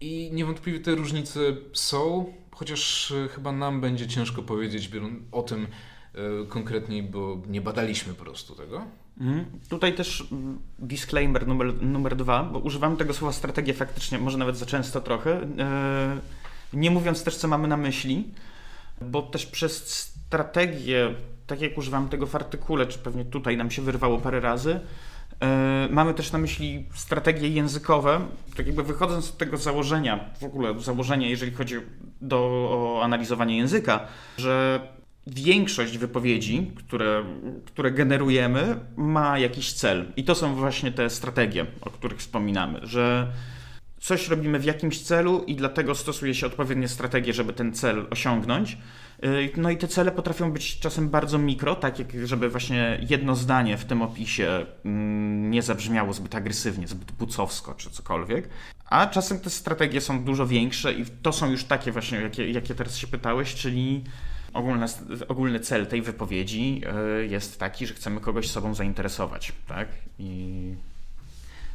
[0.00, 1.40] I niewątpliwie te różnice
[1.72, 4.90] są, chociaż e, chyba nam będzie ciężko powiedzieć
[5.32, 8.86] o tym e, konkretniej, bo nie badaliśmy po prostu tego.
[9.20, 9.46] Mhm.
[9.68, 14.56] Tutaj też mm, disclaimer numer, numer dwa, bo używamy tego słowa strategia faktycznie, może nawet
[14.56, 16.20] za często trochę, e,
[16.72, 18.28] nie mówiąc też, co mamy na myśli,
[19.00, 21.14] bo też przez strategię
[21.52, 24.80] tak jak używam tego w artykule, czy pewnie tutaj nam się wyrwało parę razy,
[25.40, 28.20] e, Mamy też na myśli strategie językowe,
[28.56, 31.76] tak jakby wychodząc z tego założenia, w ogóle założenia, jeżeli chodzi
[32.20, 32.38] do,
[32.70, 34.00] o analizowanie języka,
[34.38, 34.80] że
[35.26, 37.24] większość wypowiedzi, które,
[37.64, 40.12] które generujemy, ma jakiś cel.
[40.16, 43.32] I to są właśnie te strategie, o których wspominamy, że
[44.00, 48.78] coś robimy w jakimś celu i dlatego stosuje się odpowiednie strategie, żeby ten cel osiągnąć.
[49.24, 53.36] Y, no i te cele potrafią być czasem bardzo mikro, tak jak żeby właśnie jedno
[53.36, 58.48] zdanie w tym opisie mm, nie zabrzmiało zbyt agresywnie, zbyt bucowsko czy cokolwiek.
[58.86, 62.74] A czasem te strategie są dużo większe i to są już takie właśnie, jakie, jakie
[62.74, 64.04] teraz się pytałeś, czyli
[64.52, 64.86] ogólny,
[65.28, 66.82] ogólny cel tej wypowiedzi
[67.20, 69.88] y, jest taki, że chcemy kogoś sobą zainteresować, tak?
[70.18, 70.74] I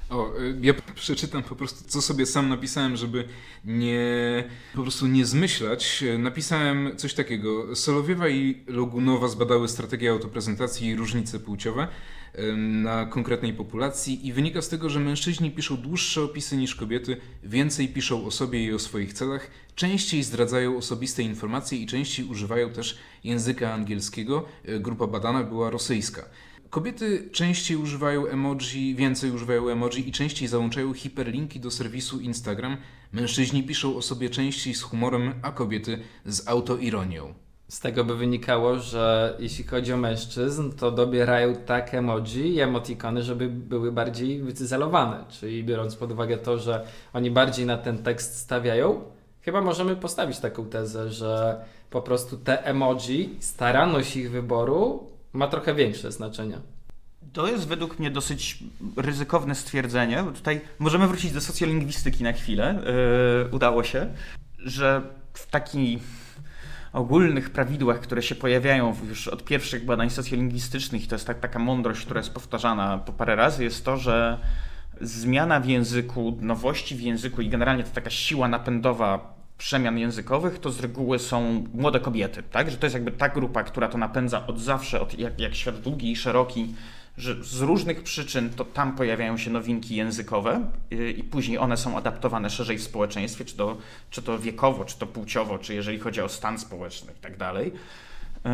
[0.10, 3.28] o, y, ja przeczytam po prostu, co sobie sam napisałem, żeby
[3.66, 4.44] nie
[4.76, 6.04] po prostu nie zmyślać.
[6.20, 7.76] Napisałem coś takiego.
[7.76, 11.88] Solowiewa i Logunowa zbadały strategię autoprezentacji i różnice płciowe
[12.58, 17.88] na konkretnej populacji i wynika z tego, że mężczyźni piszą dłuższe opisy niż kobiety, więcej
[17.88, 22.98] piszą o sobie i o swoich celach, częściej zdradzają osobiste informacje i częściej używają też
[23.24, 24.46] języka angielskiego.
[24.66, 26.26] E, grupa badana była rosyjska.
[26.70, 32.78] Kobiety częściej używają emoji, więcej używają emoji i częściej załączają hiperlinki do serwisu Instagram.
[33.12, 37.34] Mężczyźni piszą o sobie częściej z humorem, a kobiety z autoironią.
[37.68, 43.24] Z tego by wynikało, że jeśli chodzi o mężczyzn, to dobierają tak emoji i emotikony,
[43.24, 45.26] żeby były bardziej wycyzelowane.
[45.30, 49.02] Czyli biorąc pod uwagę to, że oni bardziej na ten tekst stawiają,
[49.42, 55.76] chyba możemy postawić taką tezę, że po prostu te emoji, staranność ich wyboru ma trochę
[55.76, 56.58] większe znaczenie.
[57.34, 58.64] To jest według mnie dosyć
[58.98, 60.24] ryzykowne stwierdzenie.
[60.36, 62.82] Tutaj możemy wrócić do socjolingwistyki na chwilę.
[63.44, 64.14] Yy, udało się,
[64.60, 65.02] że
[65.34, 66.02] w takich
[66.94, 72.06] ogólnych prawidłach, które się pojawiają już od pierwszych badań socjolingwistycznych, to jest tak, taka mądrość,
[72.06, 74.38] która jest powtarzana po parę razy, jest to, że
[75.02, 80.72] zmiana w języku, nowości w języku i generalnie to taka siła napędowa przemian językowych to
[80.72, 82.72] z reguły są młode kobiety, tak?
[82.72, 85.82] Że to jest jakby ta grupa, która to napędza od zawsze, od jak, jak świat
[85.82, 86.74] długi i szeroki,
[87.18, 91.98] że z różnych przyczyn to tam pojawiają się nowinki językowe y, i później one są
[91.98, 93.78] adaptowane szerzej w społeczeństwie, czy to,
[94.10, 97.68] czy to wiekowo, czy to płciowo, czy jeżeli chodzi o stan społeczny i tak dalej.
[97.68, 98.50] Y,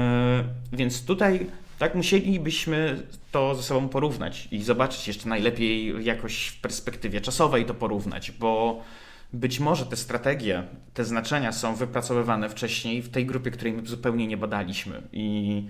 [0.74, 1.48] więc tutaj
[1.80, 7.74] tak musielibyśmy to ze sobą porównać i zobaczyć jeszcze najlepiej jakoś w perspektywie czasowej to
[7.74, 8.82] porównać, bo
[9.34, 10.64] być może te strategie,
[10.94, 15.02] te znaczenia są wypracowywane wcześniej w tej grupie, której my zupełnie nie badaliśmy.
[15.14, 15.68] I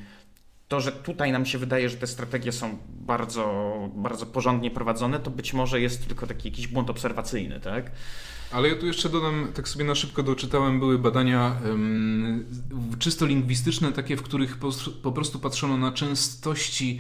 [0.68, 5.32] to, że tutaj nam się wydaje, że te strategie są bardzo, bardzo porządnie prowadzone, to
[5.32, 7.92] być może jest tylko taki jakiś błąd obserwacyjny, tak?
[8.52, 12.46] Ale ja tu jeszcze dodam, tak sobie na szybko doczytałem, były badania um,
[13.00, 14.70] czysto lingwistyczne, takie, w których po,
[15.04, 17.00] po prostu patrzono na częstości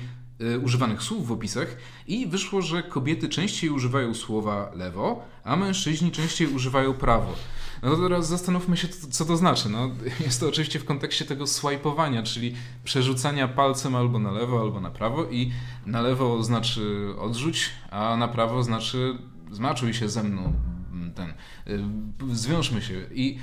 [0.63, 1.77] używanych słów w opisach
[2.07, 7.35] i wyszło, że kobiety częściej używają słowa lewo, a mężczyźni częściej używają prawo.
[7.83, 9.69] No to teraz zastanówmy się, co to znaczy.
[9.69, 9.89] No,
[10.25, 14.89] jest to oczywiście w kontekście tego swipeowania, czyli przerzucania palcem albo na lewo, albo na
[14.89, 15.51] prawo i
[15.85, 19.17] na lewo znaczy odrzuć, a na prawo znaczy
[19.51, 20.53] zmaczuj się ze mną,
[21.15, 21.29] ten,
[21.67, 23.39] y, zwiążmy się i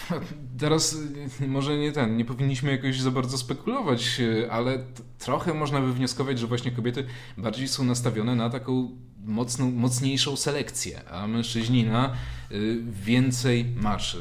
[0.58, 0.96] Teraz
[1.40, 4.78] y, może nie ten, nie powinniśmy jakoś za bardzo spekulować, y, ale
[5.18, 7.04] trochę można wywnioskować, że właśnie kobiety
[7.38, 8.90] bardziej są nastawione na taką
[9.24, 12.12] mocną, mocniejszą selekcję, a mężczyźni na
[12.84, 14.18] więcej maczy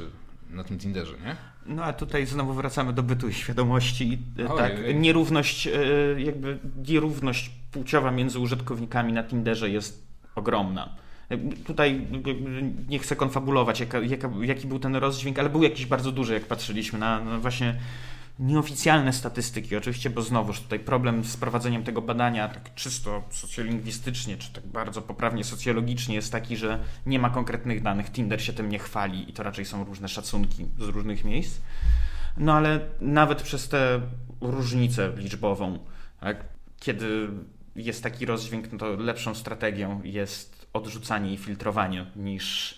[0.50, 1.36] na tym Tinderze, nie?
[1.66, 4.20] No a tutaj znowu wracamy do bytu i świadomości.
[4.38, 4.58] Ojej.
[4.58, 5.70] Tak, nierówność,
[6.18, 10.96] jakby nierówność płciowa między użytkownikami na Tinderze jest ogromna.
[11.66, 12.08] Tutaj
[12.90, 16.46] nie chcę konfabulować, jaka, jaka, jaki był ten rozdźwięk, ale był jakiś bardzo duży, jak
[16.46, 17.76] patrzyliśmy na, na właśnie
[18.40, 24.54] nieoficjalne statystyki, oczywiście, bo znowuż tutaj problem z prowadzeniem tego badania tak czysto socjolingwistycznie, czy
[24.54, 28.80] tak bardzo poprawnie socjologicznie jest taki, że nie ma konkretnych danych, Tinder się tym nie
[28.80, 31.62] chwali i to raczej są różne szacunki z różnych miejsc.
[32.38, 34.02] No ale nawet przez tę
[34.42, 35.80] różnicę liczbową,
[36.20, 36.46] tak,
[36.80, 37.28] kiedy
[37.76, 42.78] jest taki rozdźwięk, no to lepszą strategią jest odrzucanie i filtrowanie niż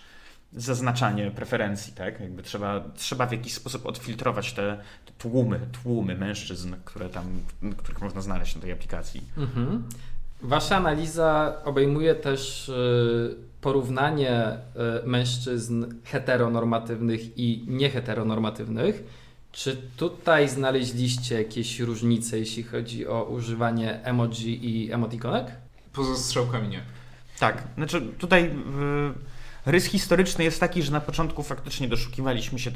[0.55, 2.19] zaznaczanie preferencji, tak?
[2.19, 7.25] Jakby trzeba, trzeba w jakiś sposób odfiltrować te, te tłumy, tłumy mężczyzn, które tam,
[7.77, 9.21] których można znaleźć na tej aplikacji.
[9.37, 9.83] Mhm.
[10.41, 14.57] Wasza analiza obejmuje też y, porównanie
[15.03, 19.03] y, mężczyzn heteronormatywnych i nieheteronormatywnych.
[19.51, 25.51] Czy tutaj znaleźliście jakieś różnice, jeśli chodzi o używanie emoji i emotikonek?
[25.93, 26.81] Poza strzałkami nie.
[27.43, 28.45] Tak, znaczy tutaj
[29.65, 32.69] y, rys historyczny jest taki, że na początku faktycznie doszukiwaliśmy się.
[32.69, 32.73] Y,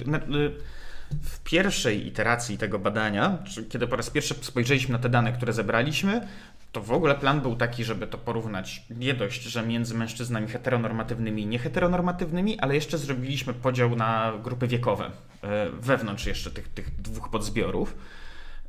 [1.23, 3.37] w pierwszej iteracji tego badania,
[3.69, 6.27] kiedy po raz pierwszy spojrzeliśmy na te dane, które zebraliśmy,
[6.71, 11.41] to w ogóle plan był taki, żeby to porównać nie dość, że między mężczyznami heteronormatywnymi
[11.41, 15.47] i nieheteronormatywnymi, ale jeszcze zrobiliśmy podział na grupy wiekowe y,
[15.81, 17.95] wewnątrz jeszcze tych, tych dwóch podzbiorów.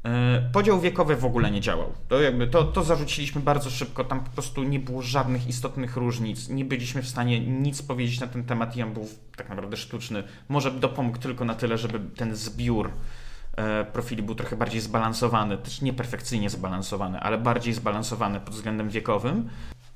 [0.05, 1.92] E, podział wiekowy w ogóle nie działał.
[2.09, 6.49] To, jakby to, to zarzuciliśmy bardzo szybko, tam po prostu nie było żadnych istotnych różnic,
[6.49, 10.22] nie byliśmy w stanie nic powiedzieć na ten temat i on był tak naprawdę sztuczny.
[10.49, 12.90] Może dopomógł tylko na tyle, żeby ten zbiór
[13.57, 18.90] e, profili był trochę bardziej zbalansowany, też nie perfekcyjnie zbalansowany, ale bardziej zbalansowany pod względem
[18.90, 19.49] wiekowym.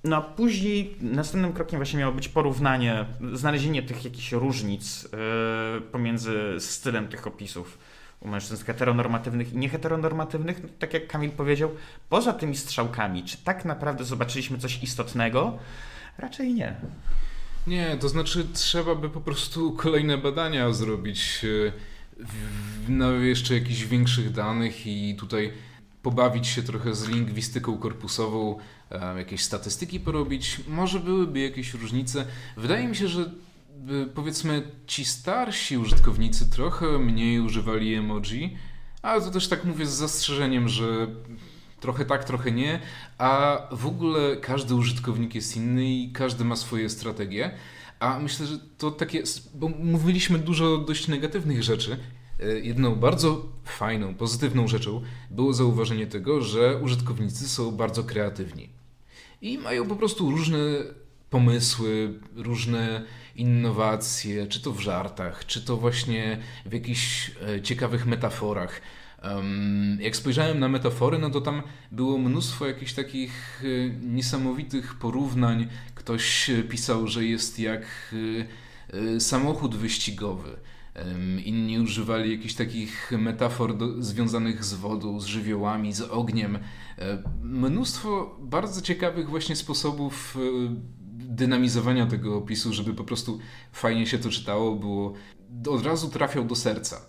[0.05, 6.57] No a później następnym krokiem właśnie miało być porównanie, znalezienie tych jakichś różnic e, pomiędzy
[6.59, 7.79] stylem tych opisów
[8.25, 11.71] u mężczyzn heteronormatywnych i nieheteronormatywnych, no, tak jak Kamil powiedział,
[12.09, 15.59] poza tymi strzałkami, czy tak naprawdę zobaczyliśmy coś istotnego?
[16.19, 16.77] Raczej nie.
[17.67, 21.41] Nie, to znaczy trzeba by po prostu kolejne badania zrobić
[22.89, 25.53] e, na jeszcze jakichś większych danych i tutaj
[26.03, 28.59] pobawić się trochę z lingwistyką korpusową,
[28.91, 30.61] e, jakieś statystyki porobić.
[30.69, 32.27] Może byłyby jakieś różnice.
[32.57, 33.31] Wydaje mi się, że
[34.15, 38.57] powiedzmy ci starsi użytkownicy trochę mniej używali emoji,
[39.03, 41.07] ale to też tak mówię z zastrzeżeniem, że
[41.81, 42.81] trochę tak, trochę nie,
[43.19, 47.51] a w ogóle każdy użytkownik jest inny i każdy ma swoje strategie.
[48.01, 49.23] A myślę, że to takie,
[49.55, 51.99] bo mówiliśmy dużo dość negatywnych rzeczy.
[52.41, 58.69] E, jedną bardzo fajną, pozytywną rzeczą było zauważenie tego, że użytkownicy są bardzo kreatywni
[59.43, 60.59] i mają po prostu różne
[61.31, 63.05] pomysły, różne
[63.37, 68.81] innowacje, czy to w żartach, czy to właśnie w jakichś e, ciekawych metaforach.
[69.99, 71.63] Jak spojrzałem na metafory, no to tam
[71.93, 75.69] było mnóstwo jakichś takich e, niesamowitych porównań.
[75.95, 78.15] Ktoś pisał, że jest jak
[78.93, 80.57] e, samochód wyścigowy.
[81.45, 86.59] Inni używali jakichś takich metafor do, związanych z wodą, z żywiołami, z ogniem.
[87.43, 90.37] Mnóstwo bardzo ciekawych właśnie sposobów
[91.13, 93.39] dynamizowania tego opisu, żeby po prostu
[93.73, 95.15] fajnie się to czytało, było
[95.71, 97.01] od razu trafiał do serca.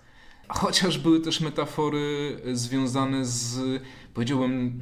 [0.47, 3.59] Chociaż były też metafory związane z,
[4.13, 4.81] powiedziałbym,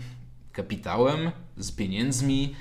[0.51, 2.55] kapitałem, z pieniędzmi,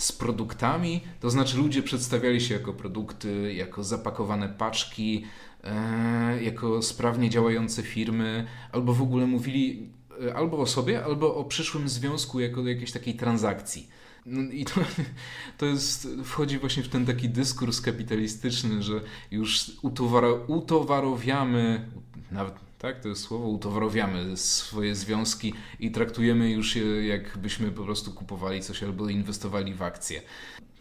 [0.00, 5.24] z produktami, to znaczy ludzie przedstawiali się jako produkty, jako zapakowane paczki,
[5.64, 9.88] e, jako sprawnie działające firmy, albo w ogóle mówili
[10.26, 13.88] e, albo o sobie, albo o przyszłym związku jako jakiejś takiej transakcji.
[14.26, 14.80] No I to,
[15.58, 19.00] to jest, wchodzi właśnie w ten taki dyskurs kapitalistyczny, że
[19.30, 21.88] już utowar, utowarowiamy,
[22.30, 28.12] nawet Tak, to jest słowo, utowarowiamy swoje związki i traktujemy już je jakbyśmy po prostu
[28.12, 30.22] kupowali coś albo inwestowali w akcje.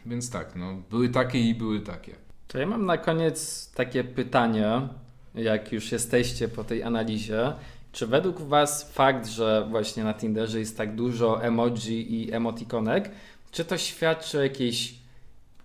[0.06, 2.16] Więc tak, no, były takie i były takie.
[2.48, 4.88] To ja mam na koniec takie pytanie,
[5.36, 7.54] jak już jesteście po tej analizie.
[7.92, 13.12] Czy według Was fakt, że właśnie na Tinderze jest tak dużo emoji i emotikonek,
[13.52, 15.00] czy to świadczy o jakiejś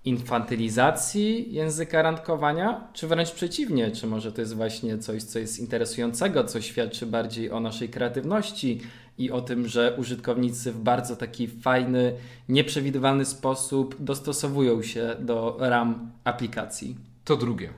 [0.04, 6.44] infantylizacji języka randkowania, czy wręcz przeciwnie, czy może to jest właśnie coś, co jest interesującego,
[6.44, 8.80] co świadczy bardziej o naszej kreatywności
[9.18, 12.14] i o tym, że użytkownicy w bardzo taki fajny,
[12.48, 16.96] nieprzewidywalny sposób dostosowują się do ram aplikacji.
[17.24, 17.70] To drugie.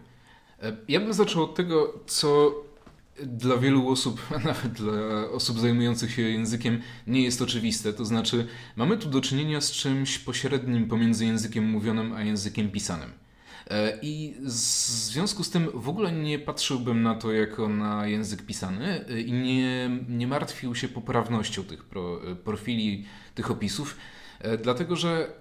[0.62, 2.54] E, ja bym zaczął od tego, co
[3.22, 7.92] dla wielu osób, nawet dla osób zajmujących się językiem, nie jest oczywiste.
[7.92, 8.46] To znaczy,
[8.76, 13.10] mamy tu do czynienia z czymś pośrednim pomiędzy językiem mówionym a językiem pisanym.
[13.70, 18.42] E, I w związku z tym w ogóle nie patrzyłbym na to jako na język
[18.42, 23.04] pisany e, i nie, nie martwił się poprawnością tych pro, e, profili,
[23.34, 23.96] tych opisów,
[24.62, 25.32] dlatego że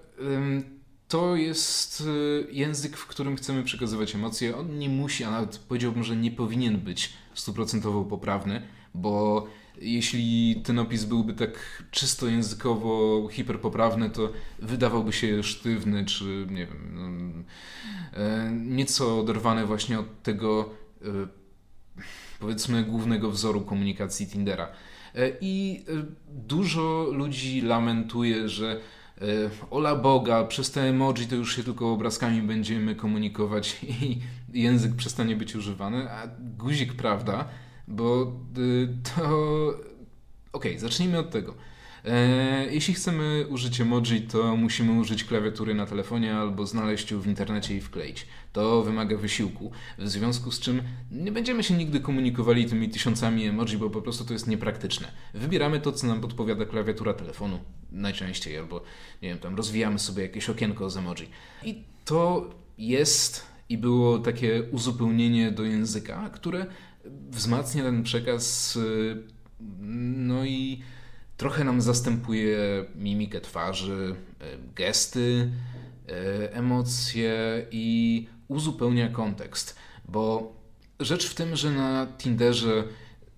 [1.08, 2.02] to jest
[2.50, 4.56] język, w którym chcemy przekazywać emocje.
[4.56, 8.62] On nie musi, a nawet powiedziałbym, że nie powinien być stuprocentowo poprawny,
[8.94, 9.46] bo
[9.80, 16.90] jeśli ten opis byłby tak czysto językowo hiperpoprawny, to wydawałby się sztywny, czy nie wiem,
[16.94, 17.42] no,
[18.20, 20.70] e, nieco oderwany właśnie od tego
[21.02, 21.06] e,
[22.40, 24.68] powiedzmy głównego wzoru komunikacji Tindera.
[25.14, 25.84] E, I
[26.28, 28.80] dużo ludzi lamentuje, że
[29.70, 34.18] ola Boga, przez te emoji to już się tylko obrazkami będziemy komunikować i
[34.56, 37.48] język przestanie być używany, a guzik prawda
[37.88, 39.22] bo y, to.
[40.52, 41.54] Okej, okay, zacznijmy od tego.
[42.04, 47.26] E, jeśli chcemy użyć emoji, to musimy użyć klawiatury na telefonie albo znaleźć ją w
[47.26, 48.26] internecie i wkleić.
[48.52, 53.76] To wymaga wysiłku, w związku z czym nie będziemy się nigdy komunikowali tymi tysiącami emoji,
[53.78, 55.08] bo po prostu to jest niepraktyczne.
[55.34, 57.58] Wybieramy to, co nam podpowiada klawiatura telefonu
[57.90, 58.82] najczęściej, albo
[59.22, 61.30] nie wiem, tam rozwijamy sobie jakieś okienko z emoji.
[61.64, 66.66] I to jest i było takie uzupełnienie do języka, które
[67.30, 69.22] wzmacnia ten przekaz, y,
[70.16, 70.82] no i
[71.36, 75.50] trochę nam zastępuje mimikę twarzy, y, gesty,
[76.08, 79.76] y, emocje i uzupełnia kontekst,
[80.08, 80.56] bo
[81.00, 82.84] rzecz w tym, że na Tinderze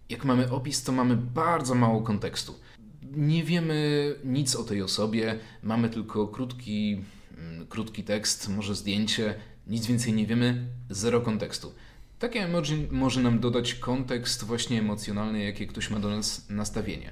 [0.08, 2.54] jak mamy opis, to mamy bardzo mało kontekstu.
[3.02, 7.04] Nie wiemy nic o tej osobie, mamy tylko krótki,
[7.38, 9.34] mm, krótki tekst, może zdjęcie,
[9.68, 11.74] nic więcej nie wiemy, zero kontekstu.
[12.18, 17.10] Takie emoji może nam dodać kontekst właśnie emocjonalny, jakie ktoś ma do nas nastawienie.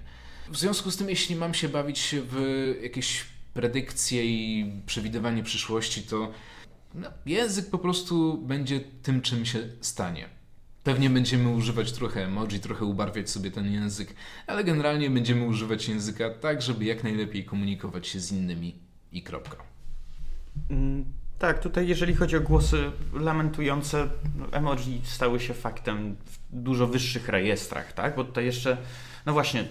[0.48, 6.32] W związku z tym, jeśli mam się bawić w jakieś predykcje i przewidywanie przyszłości, to
[6.94, 10.28] no, język po prostu będzie tym, czym się stanie.
[10.84, 14.14] Pewnie będziemy używać trochę emoji, trochę ubarwiać sobie ten język,
[14.46, 18.74] ale generalnie będziemy używać języka tak, żeby jak najlepiej komunikować się z innymi
[19.12, 19.56] i kropka.
[20.70, 21.04] Mm,
[21.38, 24.08] tak, tutaj jeżeli chodzi o głosy lamentujące,
[24.38, 28.16] no, emoji stały się faktem w dużo wyższych rejestrach, tak?
[28.16, 28.76] Bo tutaj jeszcze,
[29.26, 29.66] no właśnie, y,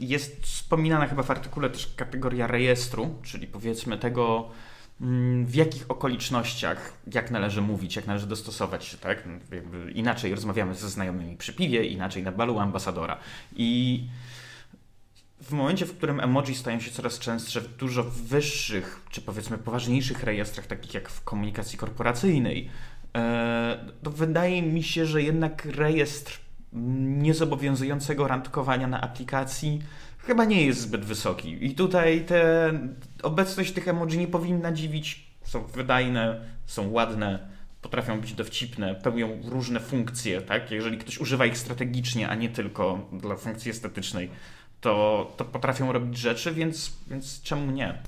[0.00, 4.48] jest wspominana chyba w artykule też kategoria rejestru, czyli powiedzmy tego,
[5.00, 9.28] mm, w jakich okolicznościach, jak należy mówić, jak należy dostosować się, tak?
[9.52, 13.18] Jakby inaczej rozmawiamy ze znajomymi przy piwie, inaczej na balu ambasadora.
[13.56, 14.04] I
[15.42, 20.24] w momencie, w którym emoji stają się coraz częstsze w dużo wyższych, czy powiedzmy poważniejszych
[20.24, 22.70] rejestrach, takich jak w komunikacji korporacyjnej,
[23.16, 26.38] e, to wydaje mi się, że jednak rejestr
[26.72, 29.82] niezobowiązującego randkowania na aplikacji
[30.18, 31.66] chyba nie jest zbyt wysoki.
[31.66, 32.72] I tutaj te,
[33.22, 35.30] obecność tych emoji nie powinna dziwić.
[35.42, 37.48] Są wydajne, są ładne,
[37.82, 40.70] potrafią być dowcipne, pełnią różne funkcje, tak?
[40.70, 44.30] Jeżeli ktoś używa ich strategicznie, a nie tylko dla funkcji estetycznej,
[44.80, 47.98] to, to potrafią robić rzeczy, więc, więc czemu nie?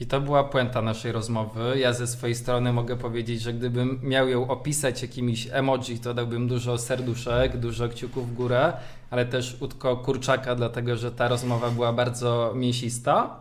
[0.00, 1.78] I to była puenta naszej rozmowy.
[1.78, 6.48] Ja ze swojej strony mogę powiedzieć, że gdybym miał ją opisać jakimiś emoji, to dałbym
[6.48, 8.72] dużo serduszek, dużo kciuków w górę,
[9.10, 13.40] ale też utko kurczaka, dlatego że ta rozmowa była bardzo mięsista.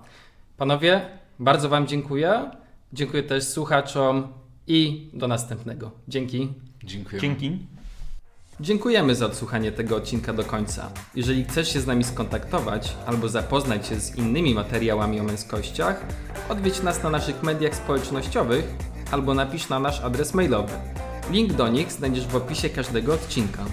[0.57, 1.01] Panowie,
[1.39, 2.51] bardzo Wam dziękuję.
[2.93, 4.27] Dziękuję też słuchaczom
[4.67, 5.91] i do następnego.
[6.07, 6.53] Dzięki.
[6.83, 7.21] Dziękuję.
[7.21, 7.76] Dzięki.
[8.59, 10.91] Dziękujemy za odsłuchanie tego odcinka do końca.
[11.15, 16.05] Jeżeli chcesz się z nami skontaktować albo zapoznać się z innymi materiałami o męskościach,
[16.49, 18.65] odwiedź nas na naszych mediach społecznościowych
[19.11, 20.73] albo napisz na nasz adres mailowy.
[21.31, 23.65] Link do nich znajdziesz w opisie każdego odcinka.